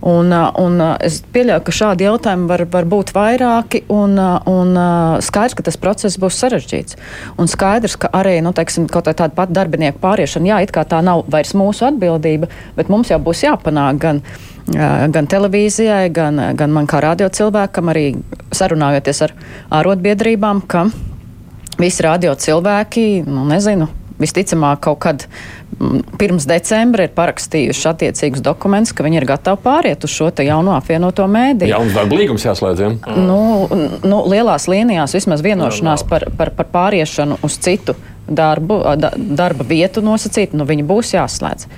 [0.01, 4.39] Un, uh, un uh, es pieļauju, ka šādi jautājumi var, var būt vairāki, un, uh,
[4.49, 4.73] un
[5.21, 6.97] skaidrs, ka tas process būs sarežģīts.
[7.37, 11.27] Un skaidrs, ka arī nu, teiksim, tāda pati darbinieku pāriešana, jā, it kā tā nav
[11.29, 14.25] vairs mūsu atbildība, bet mums jau būs jāpanāk gan
[14.71, 18.05] gan televīzijai, gan, gan man kā radio cilvēkam, arī
[18.55, 19.33] sarunājoties ar
[19.81, 20.85] ārotbiedrībām, ka
[21.81, 23.89] visi radio cilvēki, nu nezinu,
[24.21, 25.25] visticamāk kaut kad
[26.19, 31.25] pirms decembra ir parakstījuši attiecīgus dokumentus, ka viņi ir gatavi pāriet uz šo jauno apvienoto
[31.31, 31.71] mēdīju.
[31.73, 32.83] Jauns darba līgums jāslēdz.
[32.83, 33.17] Ja?
[33.17, 33.41] Nu,
[34.05, 37.95] nu, lielās līnijās vismaz vienošanās par, par, par pāriešanu uz citu
[38.27, 41.69] darbu, da, darba vietu nosacīt, nu, viņi būs jāslēdz.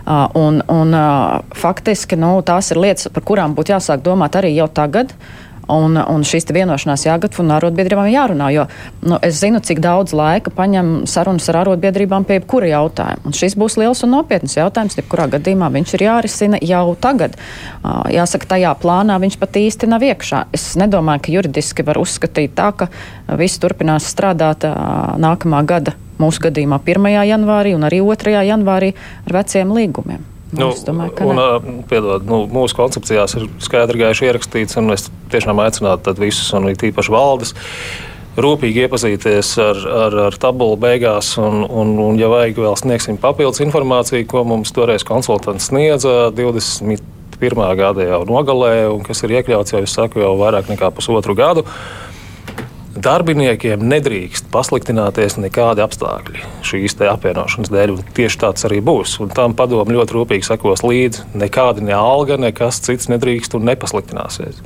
[0.00, 4.54] Uh, un, un, uh, faktiski nu, tās ir lietas, par kurām būtu jāsāk domāt arī
[4.56, 5.12] jau tagad.
[5.12, 5.39] Uh,
[5.70, 8.48] Un, un šīs vienošanās jāgatavo un arotbiedrībām jārunā.
[8.54, 8.66] Jo
[9.06, 13.30] nu, es zinu, cik daudz laika paņem sarunas ar arotbiedrībām pie jebkura jautājuma.
[13.30, 14.98] Un šis būs liels un nopietns jautājums.
[14.98, 17.38] Jebkurā gadījumā viņš ir jārisina jau tagad.
[18.10, 20.44] Jāsaka, tajā plānā viņš pat īsti nav iekšā.
[20.56, 22.90] Es nedomāju, ka juridiski var uzskatīt tā, ka
[23.40, 24.66] viss turpinās strādāt
[25.20, 27.08] nākamā gada mūsu gadījumā 1.
[27.30, 28.36] janvārī un arī 2.
[28.50, 28.92] janvārī
[29.26, 30.29] ar veciem līgumiem.
[30.56, 31.74] Nu, domāju, un, ne.
[31.86, 36.82] piedod, nu, mūsu koncepcijās ir skaidri gaiši ierakstīts, un es tiešām aicinātu visus, un it
[36.88, 37.54] īpaši valdes,
[38.40, 43.62] rūpīgi iepazīties ar, ar, ar tabulu beigās, un, un, un, ja vajag, vēl sniegsim papildus
[43.62, 47.64] informāciju, ko mums toreiz konsultants sniedza 21.
[47.78, 51.66] gada jau nogalē, un kas ir iekļauts jau, es saku, jau vairāk nekā pusotru gadu.
[53.00, 57.94] Darbiniekiem nedrīkst pasliktināties nekādi apstākļi šīs apvienošanas dēļ.
[58.16, 59.14] Tieši tāds arī būs.
[59.24, 61.24] Un tam padomu ļoti rūpīgi sekos līdzi.
[61.40, 64.60] Nekāda ne alga, nekas cits nedrīkst un nepasliktināsies.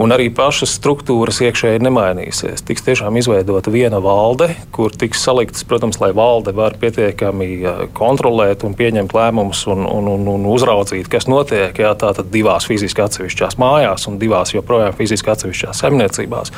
[0.00, 2.62] Un arī pašas struktūras iekšēji nemainīsies.
[2.64, 8.64] Tiks tiešām izveidota viena valde, kur tiks saliktas, protams, lai valde var pietiekami eh, kontrolēt
[8.64, 11.76] un pieņemt lēmumus un, un, un, un uzraudzīt, kas notiek.
[11.76, 16.56] Jā, tātad divās fiziski atsevišķās mājās un divās joprojām fiziski atsevišķās saimniecībās.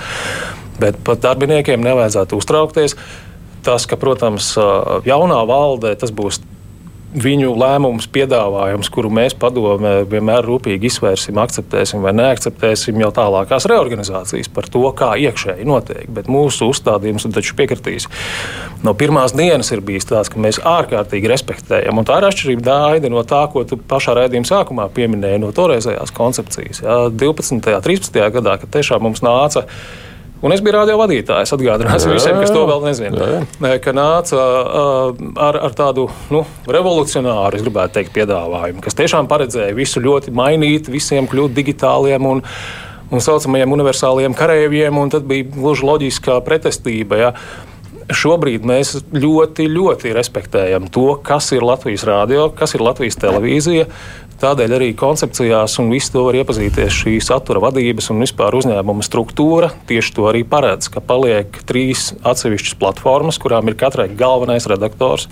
[0.79, 2.95] Bet pat darbiniekiem nevajadzētu uztraukties.
[3.67, 6.39] Tas, ka, protams, eh, jaunā valdē tas būs
[7.15, 14.51] viņu lēmums, piedāvājums, kuru mēs padomē vienmēr rūpīgi izvērsim, akceptēsim vai neakceptēsim jau tālākās reorganizācijas
[14.55, 16.09] par to, kā iekšēji notiek.
[16.15, 18.09] Bet mūsu uzstādījums, taču piekritīs,
[18.85, 22.01] no pirmās dienas ir bijis tāds, ka mēs ārkārtīgi respektējam.
[22.01, 26.15] Un tā ir atšķirība daida no tā, ko tu pašā raidījuma sākumā pieminēji no toreizējās
[26.15, 26.83] koncepcijas.
[26.83, 27.61] Jā, 12.
[27.61, 28.19] un 13.
[28.39, 29.69] gadā, kad tiešām mums nāca.
[30.45, 31.55] Un es biju radio vadītājs.
[31.57, 33.29] Atgādināsim visiem, kas to vēl nezina.
[33.81, 34.41] Ka nāca
[35.41, 40.93] ar, ar tādu nu, revolucionāru, es gribētu teikt, piedāvājumu, kas tiešām paredzēja visu ļoti mainīt,
[40.93, 42.29] visiem kļūt digitāliem.
[42.29, 42.45] Un,
[43.15, 47.21] un saucamajiem universāliem karavīriem, un tad bija gluži loģiskā pretestība.
[47.21, 47.33] Ja.
[48.05, 53.87] Šobrīd mēs ļoti, ļoti respektējam to, kas ir Latvijas rādio, kas ir Latvijas televīzija.
[54.45, 59.71] Tādēļ arī koncepcijās un visu to var iepazīties šī satura vadības un vispār uzņēmuma struktūra.
[59.89, 65.31] Tieši to arī paredz, ka paliek trīs atsevišķas platformas, kurām ir katrai galvenais redaktors,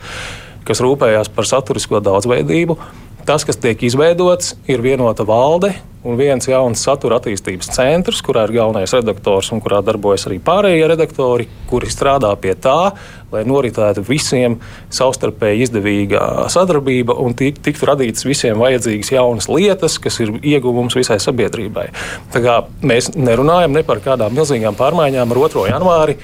[0.65, 2.79] kas rūpējās par saturisko daudzveidību.
[3.27, 8.57] Tas, kas tiek izveidots, ir vienota valde un viens jauns satura attīstības centrs, kurā ir
[8.57, 12.91] galvenais redaktors un kurā darbojas arī pārējie redaktori, kuri strādā pie tā,
[13.33, 14.59] lai noritētu visiem
[14.93, 21.21] savstarpēji izdevīga sadarbība un tik, tiktu radītas visiem vajadzīgas jaunas lietas, kas ir ieguvums visai
[21.23, 21.89] sabiedrībai.
[22.35, 25.67] Tā kā mēs nerunājam ne par kādām milzīgām pārmaiņām ar 2.
[25.71, 26.19] janvāri,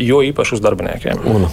[0.00, 1.26] jo īpaši uz darbiniekiem.
[1.28, 1.50] Un.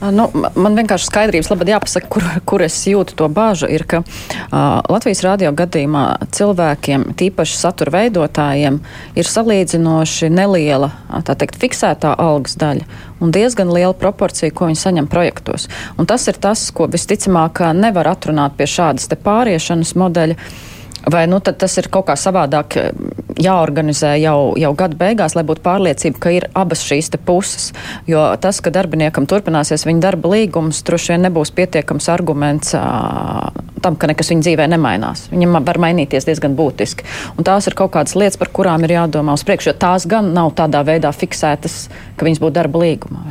[0.00, 3.68] Nu, man vienkārši skaidrības labāk jāpasaka, kur, kur es jūtu to bāžu.
[3.68, 8.80] Ir, ka uh, Latvijas radio gadījumā cilvēkiem, tīpaši satura veidotājiem,
[9.20, 10.92] ir salīdzinoši neliela
[11.28, 12.88] teikt, fiksētā algas daļa
[13.20, 15.68] un diezgan liela proporcija, ko viņi saņem projektos.
[16.00, 20.38] Un tas ir tas, ko visticamāk nevar atrunāt pie šādas pāriešanas modeļa.
[21.08, 22.76] Vai nu, tas ir kaut kā savādāk
[23.40, 27.70] jāorganizē jau, jau gada beigās, lai būtu pārliecība, ka ir abas šīs puses.
[28.10, 33.48] Jo tas, ka darbiniekam turpināsies viņa darba līgums, droši vien nebūs pietiekams arguments uh,
[33.80, 35.26] tam, ka nekas viņa dzīvē nemainās.
[35.32, 37.06] Viņam var mainīties diezgan būtiski.
[37.36, 40.32] Un tās ir kaut kādas lietas, par kurām ir jādomā uz priekšu, jo tās gan
[40.36, 41.82] nav tādā veidā fiksētas,
[42.20, 43.24] ka viņas būtu darba līgumā.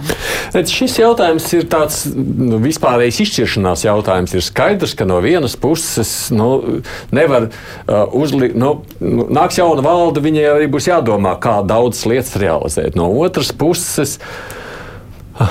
[0.55, 4.33] Redz, šis jautājums ir tāds nu, vispārējais izšķiršanās jautājums.
[4.33, 6.81] Ir skaidrs, ka no vienas puses nu,
[7.13, 7.49] nevar
[7.87, 12.97] uzlikt, nu, nāks jauna valde, viņai arī būs jādomā, kā daudzas lietas realizēt.
[12.99, 14.19] No otras puses,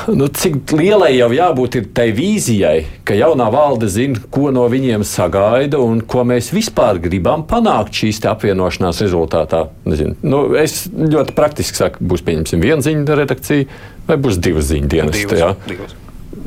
[0.06, 5.80] Nu, cik lielai jau jābūt tai vīzijai, ka jaunā valde zina, ko no viņiem sagaida
[5.80, 9.64] un ko mēs vispār gribam panākt šīs apvienošanās rezultātā.
[9.88, 10.18] Nezinu.
[10.28, 13.80] Nu, es ļoti praktiski saku, būs pieņemsim viena ziņu redakcija
[14.10, 15.24] vai būs divas ziņu dienas.
[15.24, 15.88] Nu,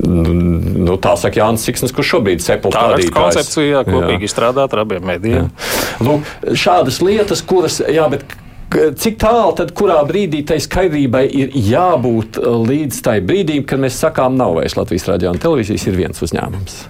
[0.02, 5.52] nu, tā saka Jānis Siksnis, kurš šobrīd ir sepultārā koncepcijā, kopīgi izstrādāt ar abiem medijiem.
[6.04, 8.26] Lūk, šādas lietas, kuras, jā, bet
[8.72, 14.00] cik tālu tad kurā brīdī tai skaidrībai ir jābūt uh, līdz tai brīdim, kad mēs
[14.02, 16.82] sakām, nav vairs Latvijas radio un televīzijas, ir viens uzņēmums?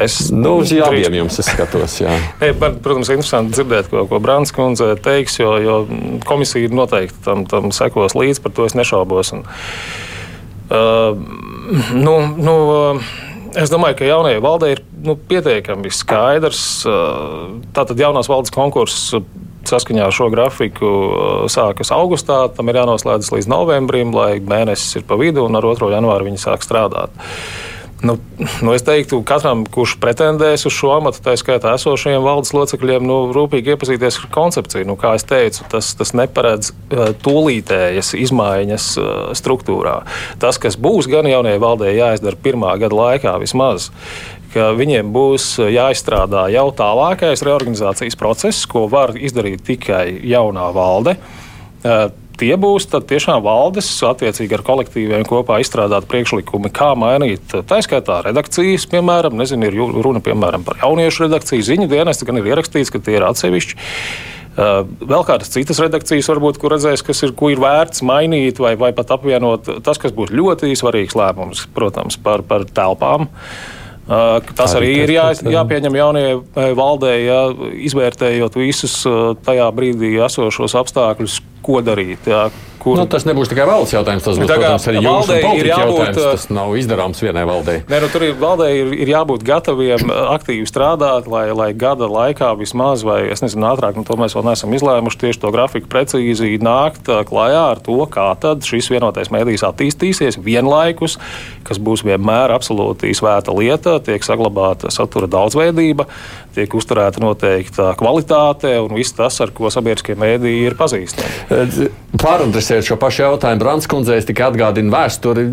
[0.00, 1.98] Es nu, uz abiem jums skatos.
[2.00, 2.14] Jā.
[2.46, 5.74] e, man, protams, ir interesanti dzirdēt, ko, ko Brāns kundze teiks, jo, jo
[6.24, 9.34] komisija noteikti tam, tam sekos līdzi, par to es nešaubos.
[9.36, 10.09] Un, uh,
[10.70, 13.10] nu, nu, uh,
[13.58, 16.84] Es domāju, ka jaunajai valdei ir nu, pietiekami skaidrs.
[17.74, 19.16] Tātad jaunās valdes konkurss
[19.66, 20.90] saskaņā ar šo grafiku
[21.50, 22.44] sākas augustā.
[22.54, 25.90] Tam ir jānoslēdzas līdz novembrim, lai mēnesis ir pa vidu, un ar 2.
[25.96, 27.14] janvāru viņi sāk strādāt.
[28.00, 28.16] Nu,
[28.62, 33.18] nu es teiktu, katram, kurš pretendēs uz šo amatu, tā skaitā esošajiem valdes locekļiem, nu,
[33.36, 34.86] rūpīgi iepazīties ar koncepciju.
[34.88, 39.98] Nu, kā jau teicu, tas, tas neparedz uh, tūlītējas izmaiņas uh, struktūrā.
[40.40, 43.90] Tas, kas būs gan jaunajai valdei jāizdara pirmā gada laikā vismaz,
[44.54, 51.18] ka viņiem būs jāizstrādā jau tālākais reorganizācijas process, ko var izdarīt tikai jaunā valde.
[52.40, 57.52] Tie būs tiešām valdes, attiecīgi ar kolektīviem kopā izstrādāt priekšlikumi, kā mainīt.
[57.68, 62.48] Tā skaitā redakcijas, piemēram, nezinu, ir runa piemēram par jauniešu redakciju, ziņu dienestu, gan ir
[62.54, 63.76] ierakstīts, ka tie ir atsevišķi.
[64.60, 68.90] Uh, vēl kādas citas redakcijas, varbūt, kur redzēs, kas ir, ir vērts mainīt vai, vai
[68.96, 69.68] pat apvienot.
[69.84, 73.28] Tas, kas būs ļoti svarīgs lēmums, protams, par, par telpām.
[73.28, 73.79] Uh,
[74.58, 77.40] tas arī ir jā, jāpieņem jaunajai valdē, jā,
[77.90, 78.96] izvērtējot visus
[79.46, 82.26] tajā brīdī esošos apstākļus, ko darīt.
[82.30, 82.48] Jā,
[82.80, 82.96] Kur...
[82.96, 86.20] Nu, tas nebūs tikai valsts jautājums, tas būs protams, arī jūsu ir jābūt, jautājums.
[86.24, 87.76] Tas nav izdarāms vienai valdei.
[87.90, 92.54] Nē, nu, tur ir valdei ir, ir jābūt gataviem aktīvi strādāt, lai, lai gada laikā
[92.60, 96.54] vismaz, vai es nezinu, ātrāk, nu, to mēs vēl neesam izlēmuši tieši to grafiku precīzi
[96.64, 101.18] nākt klajā ar to, kā tad šis vienotais mēdījis attīstīsies vienlaikus,
[101.68, 106.08] kas būs vienmēr absolūti svēta lieta, tiek saglabāta satura daudzveidība,
[106.54, 111.88] tiek uzturēta noteikta kvalitāte un viss tas, ar ko sabiedriskie mēdīji ir pazīstami.
[112.20, 115.46] Pāradresēt šo pašu jautājumu Branskundzei, es tikai atgādinu vēsturi.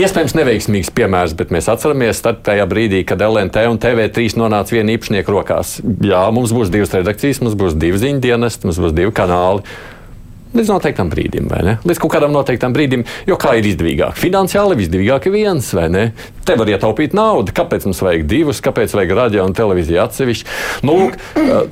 [0.00, 5.32] Iespējams, neveiksmīgs piemērs, bet mēs atceramies tajā brīdī, kad LNT un TV3 nonāca viena īpašnieka
[5.32, 5.78] rokās.
[6.04, 9.64] Jā, mums būs divas redakcijas, mums būs divi ziņu dienesti, mums būs divi kanāli.
[10.50, 11.72] Līdz noteiktam brīdim, vai ne?
[11.86, 14.16] Līdz kaut kādam noteiktam brīdim, jo kā ir izdevīgāk?
[14.18, 16.02] Finansiāli izdevīgāk ir viens, vai ne?
[16.46, 17.54] Te var ietaupīt naudu.
[17.54, 20.50] Kāpēc mums vajag divus, kāpēc vajag radio un televīziju atsevišķi?
[20.88, 21.20] Nu, lūk,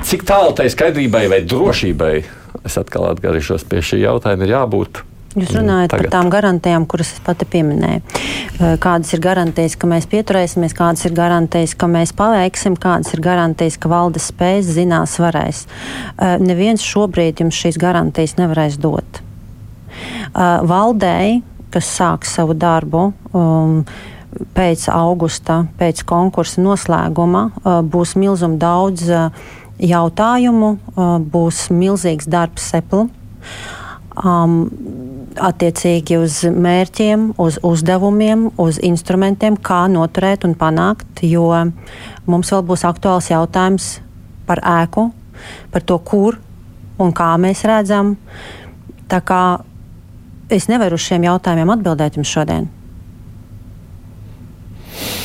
[0.06, 2.14] cik tālu tai skaidrībai vai drošībai,
[2.62, 5.02] es atkal atgriežos pie šī jautājuma, ir jābūt
[5.38, 6.04] Jūs runājat Tagad.
[6.04, 8.02] par tām garantijām, kuras es pati pieminēju.
[8.58, 13.22] Eh, kādas ir garantijas, ka mēs pieturēsimies, kādas ir garantijas, ka mēs paveiksim, kādas ir
[13.22, 15.64] garantijas, ka valdes spējas, zinās, varēs.
[16.18, 19.20] Eh, neviens šobrīd jums šīs garantijas nevarēs dot.
[19.20, 23.84] Eh, valdēji, kas sāks savu darbu, um,
[24.54, 29.08] pēc augusta, pēc konkursa noslēguma, būs milzīgi daudz
[29.78, 30.78] jautājumu,
[31.32, 33.08] būs milzīgs darbs seplu.
[34.24, 34.70] Um,
[35.36, 41.50] attiecīgi uz mērķiem, uz uzdevumiem, uz instrumentiem, kā noturēt un panākt, jo
[42.26, 43.98] mums vēl būs aktuāls jautājums
[44.48, 45.10] par ēku,
[45.72, 46.40] par to, kur
[46.98, 48.16] un kā mēs redzam.
[49.08, 49.42] Tā kā
[50.52, 52.68] es nevaru uz šiem jautājumiem atbildēt jums šodien.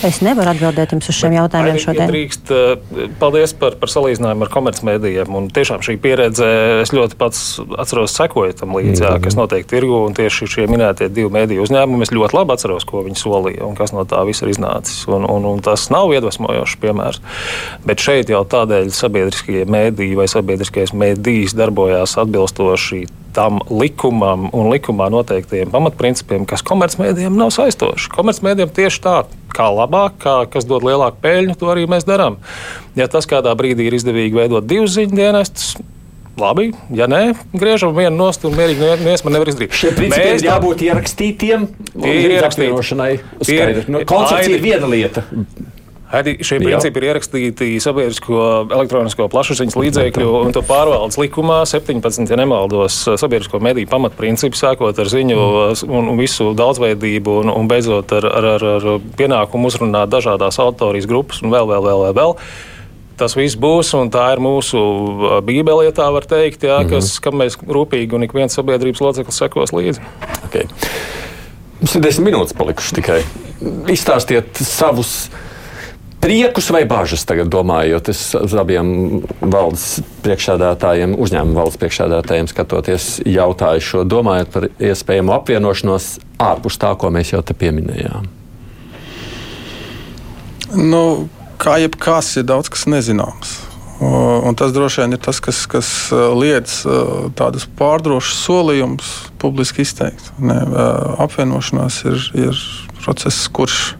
[0.03, 2.09] Es nevaru atbildēt jums uz šiem jautājumiem šodien.
[2.11, 5.37] Drīkst, eh, paldies par, par salīdzinājumu ar komercmedijiem.
[5.55, 6.49] Tiešām šī pieredze,
[6.81, 7.43] es ļoti pats
[7.79, 9.23] atceros, sekoju tam līdzi, mm -hmm.
[9.23, 10.01] kas notiek tirgu.
[10.13, 13.95] Tieši šie minētie divi mediju uzņēmumi, es ļoti labi atceros, ko viņi solīja un kas
[13.95, 15.07] no tā viss ir iznācis.
[15.07, 17.21] Un, un, un tas nav iedvesmojošs piemērs.
[17.85, 25.09] Bet šeit jau tādēļ sabiedriskie mediji vai sabiedriskais medijs darbojās atbilstoši tam likumam un likumā
[25.13, 28.11] noteiktajiem pamatprincipiem, kas komercmedijiem nav saistoši.
[28.13, 29.15] Komercmedijiem tieši tā,
[29.53, 32.39] kā labāk, kā, kas dod lielāku peļņu, to arī mēs darām.
[32.99, 35.73] Ja tas kādā brīdī ir izdevīgi veidot divus ziņu dienestus,
[36.33, 39.75] Labi, ja nē, griežam vienu nost un mierīgi neviens man nevar izdarīt.
[39.77, 41.67] Šie principi mēs ir jābūt ierakstītiem.
[41.93, 43.83] Tie ir ierakstīti.
[43.85, 45.21] Nu, koncepcija ir viena lieta.
[46.13, 46.65] Arī šie Jā.
[46.67, 53.57] principi ir ierakstīti sabiedrisko elektronisko plašsaziņas līdzekļu un to pārvaldes likumā 17, ja nemaldos, sabiedrisko
[53.63, 55.39] mediju pamatprincipi, sākot ar ziņu
[55.89, 61.41] un, visu daudzveidību un, un beidzot ar, ar, ar, ar pienākumu uzrunāt dažādās autorijas grupas
[61.41, 62.19] un vēl, vēl, vēl, vēl.
[62.19, 62.37] vēl.
[63.17, 64.79] Tas viss būs, un tā ir mūsu
[65.45, 66.93] bībelē, tā var teikt, jā, mm -hmm.
[66.93, 70.01] kas, kam mēs rūpīgi un ik viens sabiedrības loceklis sekos līdzi.
[70.45, 70.65] Okay.
[71.81, 73.21] Mums ir desmit minūtes palikušas tikai.
[73.87, 75.29] Izstāstiet savus
[76.23, 84.03] priekus vai bažas tagad domājot uz abiem valdes priekšsēdētājiem, uzņēmuma valdes priekšsēdētājiem, skatoties jautāju šo,
[84.07, 86.13] domājot par iespējamu apvienošanos
[86.43, 88.29] ārpus tā, ko mēs jau te pieminējām?
[90.79, 91.03] Nu,
[91.61, 93.57] kā jebkas, ir daudz kas nezināms.
[94.03, 95.89] Un tas droši vien ir tas, kas, kas
[96.39, 96.81] liedz
[97.39, 99.11] tādus pārdrošus solījumus
[99.43, 100.31] publiski izteikt.
[100.43, 100.57] Ne,
[101.23, 102.63] apvienošanās ir, ir
[103.03, 103.93] process, kurš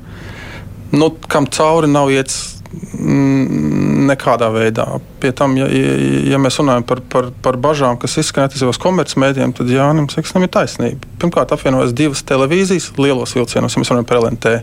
[0.93, 2.39] nu, kam cauri nav iets
[2.73, 4.85] mm, nekādā veidā.
[5.21, 9.53] Pie tam, ja, ja mēs runājam par, par, par bažām, kas izskan attiecībā uz komercmedijiem,
[9.57, 11.09] tad Jānis Eksnam ir taisnība.
[11.21, 14.55] Pirmkārt, apvienojas divas televīzijas lielos vilcienos, ja mēs runājam par LNT.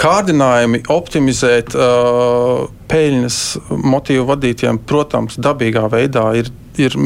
[0.00, 3.40] Kārdinājumi optimizēt uh, peļņas
[3.70, 6.54] motīvu vadītiem, protams, dabīgā veidā ir.
[6.80, 6.96] ir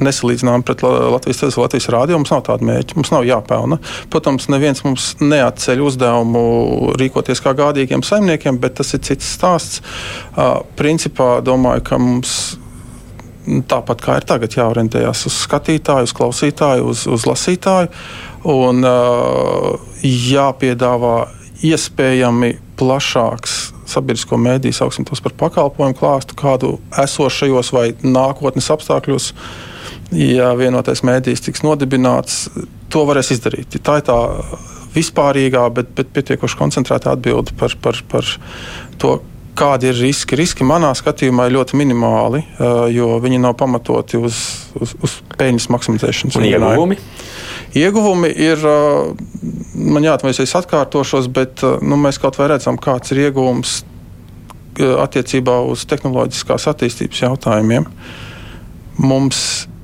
[0.00, 2.20] nesalīdzinām pret Latvijas televizīju, Latvijas rādio.
[2.20, 3.78] Mums nav tāda mērķa, mums nav jāpelna.
[4.12, 6.42] Protams, neviens mums neatceļ uzdevumu
[7.00, 9.82] rīkoties kā gādīgiem saimniekiem, bet tas ir cits stāsts.
[10.32, 12.36] Uh, principā domāju, ka mums
[13.68, 17.90] tāpat kā ir tagad, jāorientējas uz skatītāju, uz klausītāju, uz, uz lasītāju
[18.52, 19.72] un uh,
[20.06, 21.16] jāpiedāvā
[21.62, 23.58] iespējami plašāks
[23.92, 29.32] sabiedrisko mēdīju, sauksim tos par pakalpojumu klāstu, kādu esošajos vai nākotnes apstākļos
[30.16, 32.46] ja vienotais mēdījis tiks nodibināts,
[32.92, 33.78] to varēs izdarīt.
[33.82, 34.18] Tā ir tā
[34.92, 38.28] vispārīgā, bet, bet pietiekoši koncentrēta atbilde par, par, par
[39.00, 39.18] to,
[39.58, 40.36] kādi ir riski.
[40.38, 42.42] Riski manā skatījumā ir ļoti minimāli,
[42.92, 44.40] jo viņi nav pamatoti uz,
[44.80, 46.38] uz, uz peļņas maksimizēšanas.
[46.48, 46.98] Ieguvumi?
[47.76, 48.64] Ieguvumi ir,
[49.74, 53.80] man jāatvainojas, es atkārtošos, bet nu, mēs kaut vai redzam, kāds ir ieguvums
[54.80, 57.88] attiecībā uz tehnoloģiskās attīstības jautājumiem.
[59.00, 59.42] Mums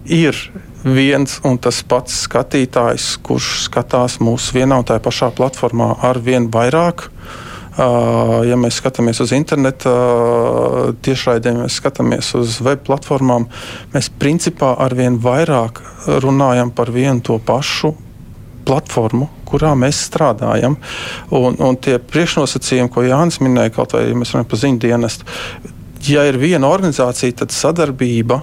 [0.09, 0.37] ir
[0.85, 6.49] viens un tas pats skatītājs, kurš skatās mūsu vienā un tajā pašā platformā ar vien
[6.53, 7.09] vairāk.
[7.79, 9.93] Ja mēs skatāmies uz internetu
[11.07, 13.47] tiešraidēm, mēs skatāmies uz web platformām,
[13.93, 15.79] mēs principā ar vien vairāk
[16.25, 17.93] runājam par vienu to pašu
[18.67, 20.75] platformu, kurā mēs strādājam.
[21.31, 25.39] Un, un tie priekšnosacījumi, ko Jānis minēja, kaut vai ja mēs runājam par ziņu dienestu,
[26.11, 28.43] ja ir viena organizācija, tad sadarbība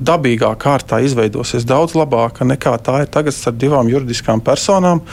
[0.00, 5.04] dabīgā kārtā izveidosies daudz labāka nekā tā ir tagad starp divām juridiskām personām.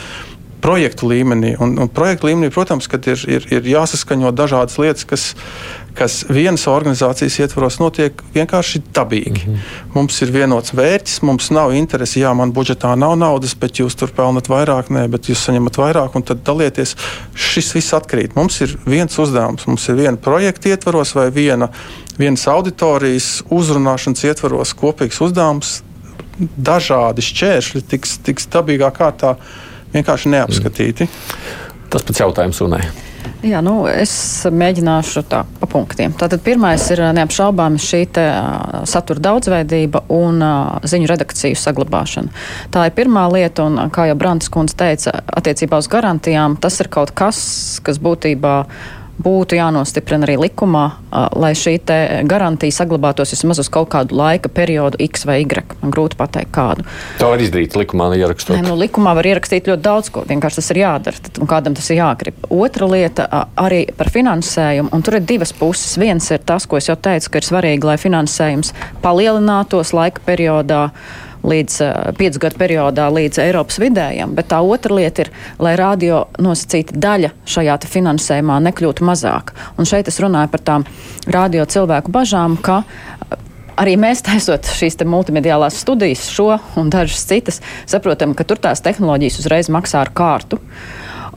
[0.58, 1.52] Projektu līmenī.
[1.62, 5.26] Un, un projektu līmenī, protams, ir, ir, ir jāsaskaņo dažādas lietas, kas,
[5.96, 9.44] kas vienas organizācijas ietvaros notiek vienkārši dabīgi.
[9.46, 9.94] Mm -hmm.
[9.94, 14.10] Mums ir vienots mērķis, mums nav interesi, jā, man budžetā nav naudas, bet jūs tur
[14.10, 16.96] pelnat vairāk, nē, bet jūs saņemat vairāk, un tad dalieties.
[17.36, 18.36] Šis viss atkrīt.
[18.36, 21.70] Mums ir viens uzdevums, mums ir viena projekta ietvaros vai viena
[22.18, 25.82] vienas auditorijas uzrunāšanas ietvaros kopīgs uzdevums.
[26.38, 29.36] Dažādi šķēršļi tiks, tiks dabīgā kārtā
[29.94, 31.10] vienkārši neapskatīti.
[31.90, 32.84] Tas pats jautājums runai.
[33.46, 34.12] Jā, nu, es
[34.50, 36.14] mēģināšu tā pa punktiem.
[36.18, 38.02] Tātad pirmais ir neapšaubāmi šī
[38.90, 40.42] satura daudzveidība un
[40.88, 42.34] ziņu redakciju saglabāšana.
[42.74, 46.90] Tā ir pirmā lieta, un kā jau Brantas kundze teica, attiecībā uz garantijām, tas ir
[46.94, 47.40] kaut kas,
[47.86, 48.56] kas būtībā
[49.24, 50.84] būtu jānostiprina arī likumā,
[51.40, 51.78] lai šī
[52.30, 55.64] garantija saglabātos vismaz uz kaut kādu laika periodu, X vai Y.
[55.82, 56.86] Man grūti pateikt, kādu.
[57.20, 58.58] Tā var izdarīt likumā, ierakstot.
[58.58, 60.24] Nē, nu, likumā var ierakstīt ļoti daudz ko.
[60.30, 62.40] Vienkārši tas ir jādara, tad, un kādam tas ir jāgrib.
[62.54, 65.98] Otra lieta arī par finansējumu, un tur ir divas puses.
[66.02, 70.88] Viens ir tas, ko es jau teicu, ka ir svarīgi, lai finansējums palielinātos laika periodā
[71.48, 71.80] līdz
[72.20, 75.32] piecu gadu periodā līdz Eiropas vidējam, bet tā otra lieta ir,
[75.64, 79.54] lai radio nosacīta daļa šajā finansējumā nekļūtu mazāk.
[79.78, 80.88] Un šeit es runāju par tām
[81.28, 82.82] radio cilvēku bažām, ka
[83.78, 89.42] arī mēs taisot šīs multimediālās studijas, šo un dažas citas, saprotam, ka tur tās tehnoloģijas
[89.44, 90.60] uzreiz maksā ar kārtu.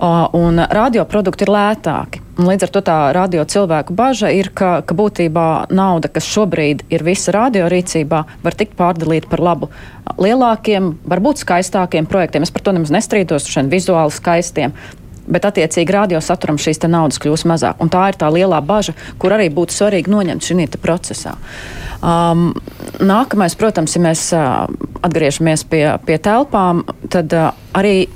[0.00, 2.22] Un radioprodukti ir lētāki.
[2.40, 6.86] Un līdz ar to tā radio cilvēku bažas ir, ka, ka būtībā nauda, kas šobrīd
[6.88, 9.68] ir visa radio rīcībā, var tikt pārdalīta par labu
[10.16, 12.46] lielākiem, varbūt skaistākiem projektiem.
[12.48, 14.72] Es par to nemaz nestrīdos, šiem vizuāli skaistiem.
[15.30, 17.82] Bet, attiecīgi, radiosaturam šīs naudas kļūs mazāk.
[17.84, 21.36] Un tā ir tā lielā bažas, kur arī būtu svarīgi noņemt šajā procesā.
[22.00, 22.54] Um,
[23.04, 24.64] nākamais, protams, ja mēs uh,
[25.04, 26.82] atgriežamies pie, pie telpām,
[27.12, 28.08] tad uh, arī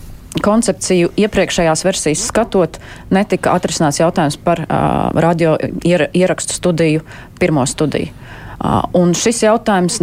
[0.43, 2.81] koncepciju iepriekšējās versijas skatot,
[3.15, 5.55] netika atrisināts jautājums par uh, radio
[5.87, 7.05] ier, ierakstu studiju,
[7.39, 8.11] pirmo studiju.
[8.55, 10.01] Uh, un šis jautājums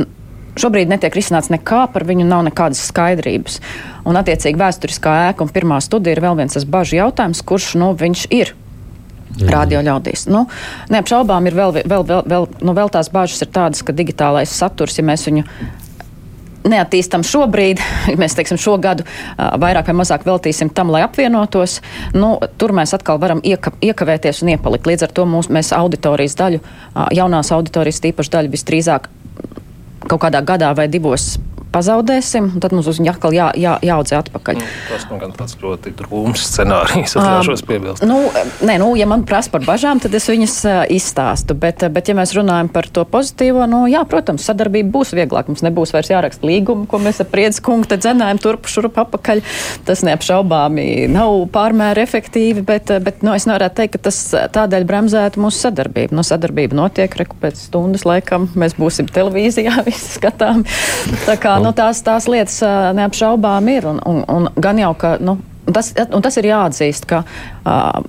[0.59, 3.59] šobrīd netiek risināts nekā, par viņu nav nekādas skaidrības.
[4.07, 7.93] Un, attiecīgi, vēsturiskā ēka un pirmā studija ir vēl viens tas bažu jautājums, kurš nu,
[7.97, 8.55] viņš ir.
[9.31, 9.47] Mm.
[9.47, 10.25] Radio ļaudīs.
[10.27, 10.43] Nu,
[10.91, 15.05] neapšaubām ir vēl, vēl, vēl, vēl, nu, vēl tās bāžas, tādas, ka digitālais saturs, ja
[15.07, 15.45] mēs viņu
[16.67, 17.81] neattīstam šobrīd,
[18.21, 19.05] mēs teiksim, šo gadu
[19.37, 21.79] vairāk vai mazāk veltīsim tam, lai apvienotos,
[22.17, 24.89] nu, tur mēs atkal varam ieka, iekavēties un iepalikt.
[24.89, 26.61] Līdz ar to mūs, mēs auditorijas daļu,
[27.17, 29.09] jaunās auditorijas tīpaši daļu visdrīzāk
[30.09, 31.35] kaut kādā gadā vai divos
[31.71, 34.59] pazaudēsim, un tad mums uz viņu atkal jā, jā, jāaudzē atpakaļ.
[34.59, 38.05] Nu, tas man gan tāds ļoti drūms scenārijs, atļaušos piebilst.
[38.07, 38.19] Nu,
[38.67, 42.17] nē, nu, ja man prasa par bažām, tad es viņas uh, izstāstu, bet, bet ja
[42.17, 45.51] mēs runājam par to pozitīvo, nu, jā, protams, sadarbība būs vieglāk.
[45.51, 49.43] Mums nebūs vairs jāraksta līgumu, ko mēs ar priedzi kungu te dzenājam turp šurp apakaļ.
[49.87, 54.19] Tas neapšaubāmi nav pārmēr efektīvi, bet, bet nu, es nevarētu teikt, ka tas
[54.55, 56.17] tādēļ bremzētu mūsu sadarbību.
[56.17, 60.65] Nu, sadarbība notiek, reku pēc stundas laikam mēs būsim televīzijā, visi skatām.
[61.25, 62.61] Tā kā nu, tās, tās lietas
[62.97, 63.87] neapšaubām ir.
[63.91, 65.37] Un, un, un gan jau, ka nu,
[65.73, 67.23] tas, tas ir jāatzīst, ka.
[67.61, 68.01] Uh,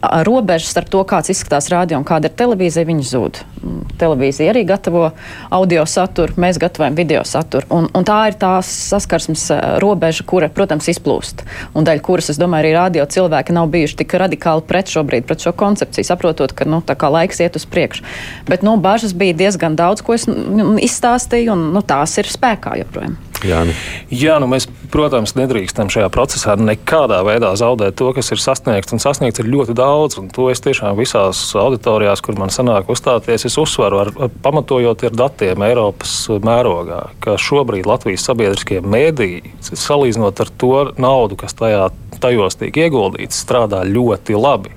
[0.00, 3.40] robežas starp to, kāds izskatās radio un kāda ir televīzija, viņi zūd.
[3.60, 5.10] Mm, televīzija arī gatavo
[5.52, 7.68] audio saturu, mēs gatavojam video saturu.
[7.76, 9.46] Un, un tā ir tā saskarsmes
[9.82, 11.44] robeža, kura, protams, izplūst.
[11.76, 15.44] Un daļa kuras, es domāju, arī radio cilvēki nav bijuši tik radikāli pret šobrīd, pret
[15.44, 18.06] šo koncepciju, saprotot, ka nu, laiks iet uz priekšu.
[18.48, 22.78] Bet nu, bažas bija diezgan daudz, ko es nu, izstāstīju, un nu, tās ir spēkā
[22.84, 23.18] joprojām.
[23.46, 23.74] Jāni.
[24.12, 28.92] Jā, nu mēs, protams, nedrīkstam šajā procesā nekādā veidā zaudēt to, kas ir sasniegts.
[28.94, 33.46] Un sasniegts ir ļoti daudz, un to es tiešām visās auditorijās, kur man sanāk uzstāties,
[33.48, 36.14] es uzsveru, ar, ar, pamatojot ar datiem Eiropas
[36.44, 41.88] mērogā, ka šobrīd Latvijas sabiedriskie mēdīji, salīdzinot ar to naudu, kas tajā,
[42.20, 44.76] tajos tiek ieguldīts, strādā ļoti labi.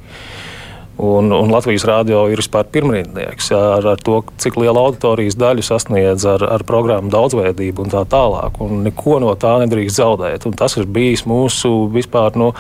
[1.02, 5.66] Un, un Latvijas rādio ir vispār pirmrindnieks jā, ar, ar to, cik lielu auditorijas daļu
[5.66, 8.60] sasniedz ar, ar programmu daudzveidību un tā tālāk.
[8.62, 10.46] Un neko no tā nedrīkst zaudēt.
[10.46, 12.52] Un tas ir bijis mūsu vispār nu,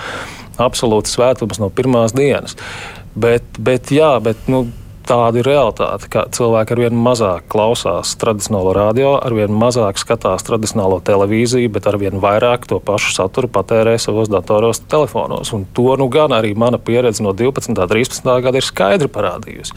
[0.57, 2.57] absolūts svētums no pirmās dienas.
[3.13, 4.65] Bet, bet, jā, bet nu,
[5.07, 11.71] tāda ir realitāte, ka cilvēki arvien mazāk klausās tradicionālo radio, arvien mazāk skatās tradicionālo televīziju,
[11.73, 15.53] bet arvien vairāk to pašu saturu patērē savos datoros, telefonos.
[15.55, 17.73] Un to nu gan arī mana pieredze no 12.
[17.73, 18.31] un 13.
[18.47, 19.75] gada ir skaidri parādījusi.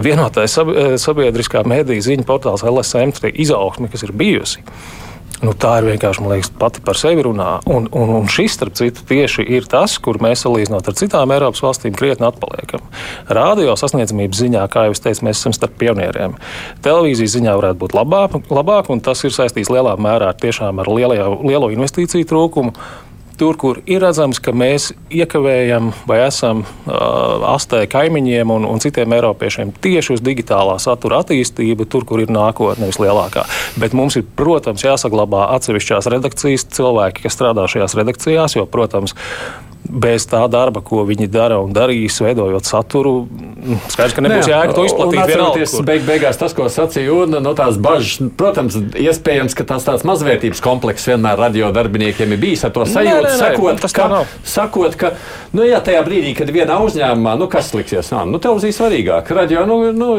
[0.00, 0.54] Vienotais
[1.02, 4.64] sabiedriskā mēdīņa ziņu portāls LSM izaugsme, kas ir bijusi
[5.40, 7.62] Nu, tā ir vienkārši liekas, pati par sevi runā.
[7.70, 11.62] Un, un, un šis, starp citu, tieši ir tas, kur mēs salīdzinot ar citām Eiropas
[11.64, 12.84] valstīm, krietni atpaliekam.
[13.32, 16.36] Radio sasniedzamības ziņā, kā jau es teicu, mēs esam starp pionieriem.
[16.84, 21.38] Televīzijas ziņā varētu būt labāk, labāk un tas ir saistīts lielā mērā tiešām ar lielo,
[21.40, 22.76] lielo investīciju trūkumu
[23.40, 29.14] tur, kur ir redzams, ka mēs iekavējam vai esam uh, astē kaimiņiem un, un citiem
[29.16, 33.46] eiropiešiem tieši uz digitālā satura attīstību, tur, kur ir nākotne vislielākā.
[33.80, 39.16] Bet mums ir, protams, jāsaglabā atsevišķās redakcijas cilvēki, kas strādā šajās redakcijās, jo, protams,
[39.90, 43.14] bez tā darba, ko viņi dara un darīs, veidojot saturu,
[43.90, 45.20] skaidrs, ka nebūs jēga to izplatīt.
[45.24, 50.06] Atceroties, beig, beigās tas, ko sacīja Urna, no tās bažas, protams, iespējams, ka tās tāds
[50.08, 54.22] mazvērtības komplekss vienmēr radio darbiniekiem ir bijis ar to sajūtu, nē, nē, sakot, nē, ka,
[54.56, 55.14] sakot, ka,
[55.56, 59.66] nu jā, tajā brīdī, kad vienā uzņēmumā, nu kas liksies, nā, nu televīzija svarīgāk, radio,
[59.68, 60.14] nu, nu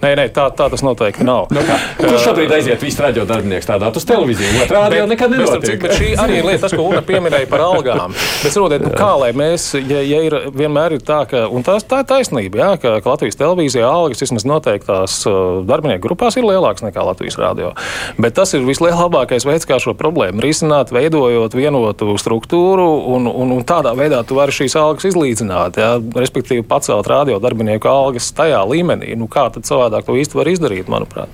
[0.00, 1.50] Nē, nē tā, tā tas noteikti nav.
[1.52, 1.60] Nu?
[1.98, 4.62] Tur šobrīd aiziet visi radio darbinieki strādāt uz televīziju.
[4.64, 5.76] Otrā radio nekad nenotiek.
[5.76, 8.16] Bet, bet šī arī ir lieta, tas, ko Una pieminēja par algām.
[8.40, 12.08] Bet, nu, kā lai mēs, ja, ja ir vienmēr ir tā, ka, tās, tā ir
[12.08, 17.38] taisnība, jā, ka, Latvijas televīzijā algas vismaz noteiktās uh, darbinieku grupās ir lielākas nekā Latvijas
[17.40, 17.72] radio.
[18.20, 23.66] Bet tas ir vislielākais veids, kā šo problēmu risināt, veidojot vienotu struktūru, un, un, un
[23.66, 29.16] tādā veidā tu vari šīs algas izlīdzināt, jā, respektīvi pacelt radio darbinieku algas tajā līmenī.
[29.18, 31.28] Nu, kā tad savā savādāk to īsti var izdarīt, manuprāt.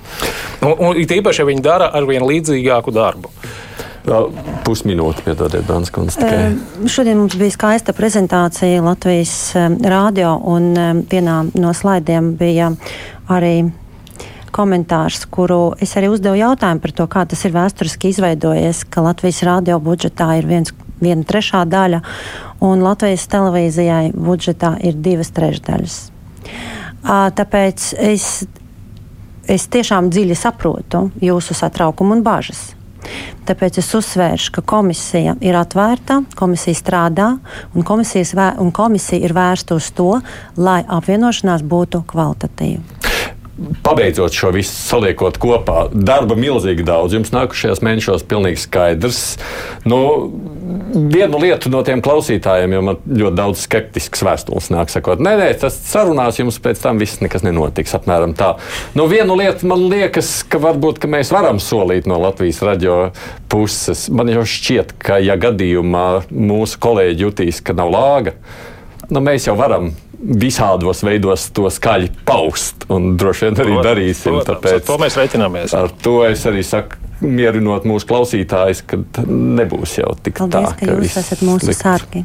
[0.63, 3.33] Un, un it īpaši, ja viņi dara ar vien līdzīgāku darbu.
[4.07, 6.21] Pusminūte, piedodiet, Banskundze.
[6.23, 12.71] Uh, šodien mums bija skaista prezentācija Latvijas uh, rādio, un uh, vienā no slaidiem bija
[13.33, 13.73] arī
[14.55, 19.43] komentārs, kuru es arī uzdevu jautājumu par to, kā tas ir vēsturiski izveidojies, ka Latvijas
[19.47, 22.01] rādio budžetā ir viens, viena trešā daļa,
[22.65, 25.99] un Latvijas televīzijai budžetā ir divas trešdaļas.
[27.37, 28.31] Tāpēc es,
[29.51, 32.76] es tiešām dziļi saprotu jūsu satraukumu un bažas.
[33.47, 37.31] Tāpēc es uzsvēršu, ka komisija ir atvērta, komisija strādā,
[37.75, 40.13] un, un komisija ir vērsta uz to,
[40.57, 43.06] lai apvienošanās būtu kvalitatīva
[43.83, 47.15] pabeidzot šo visu saliekot kopā, darba milzīgi daudz.
[47.17, 49.21] Jums nākušajos mēnešos pilnīgi skaidrs.
[49.89, 49.99] Nu,
[50.95, 55.49] vienu lietu no tiem klausītājiem, jo man ļoti daudz skeptisks vēstules nāk, sakot, nē, nē,
[55.63, 57.97] tas sarunās jums pēc tam viss nekas nenotiks.
[57.97, 58.55] Apmēram tā.
[58.99, 62.99] Nu, vienu lietu man liekas, ka varbūt ka mēs varam solīt no Latvijas radio
[63.53, 64.07] puses.
[64.13, 68.37] Man jau šķiet, ka ja gadījumā mūsu kolēģi jutīs, ka nav lāga,
[69.09, 72.87] nu, mēs jau varam visādos veidos to skaļi paust.
[72.93, 74.31] Un droši vien arī protams, darīsim.
[74.33, 75.77] Protams, tāpēc, ar to mēs reiķināmies.
[75.77, 77.03] Ar to es arī saku.
[77.17, 82.21] Mierinot mūsu klausītājus, ka nebūs jau tik Paldies, tā, ka, ka jūs esat mūsu sargi.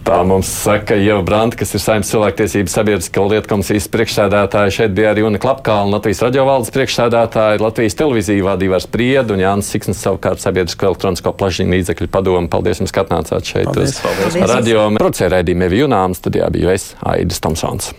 [0.00, 4.72] Tā mums saka Ieva Branta, kas ir Saimnes cilvēktiesības sabiedriskā lietu komisijas priekšsēdētāja.
[4.74, 9.70] Šeit bija arī Una Klapkalna, Latvijas radiovaldes priekšsēdētāja, Latvijas televīzija vadīja ar spriedu un Jānis
[9.70, 12.48] Siksnis savukārt sabiedrisko elektronisko plašsaziņu līdzekļu padomu.
[12.50, 14.88] Paldies jums, ka atnācāt šeit paldies, uz radio.
[14.96, 17.92] Producēja raidījumu Evi Junām, studijā biju es, Aidis Tomsons.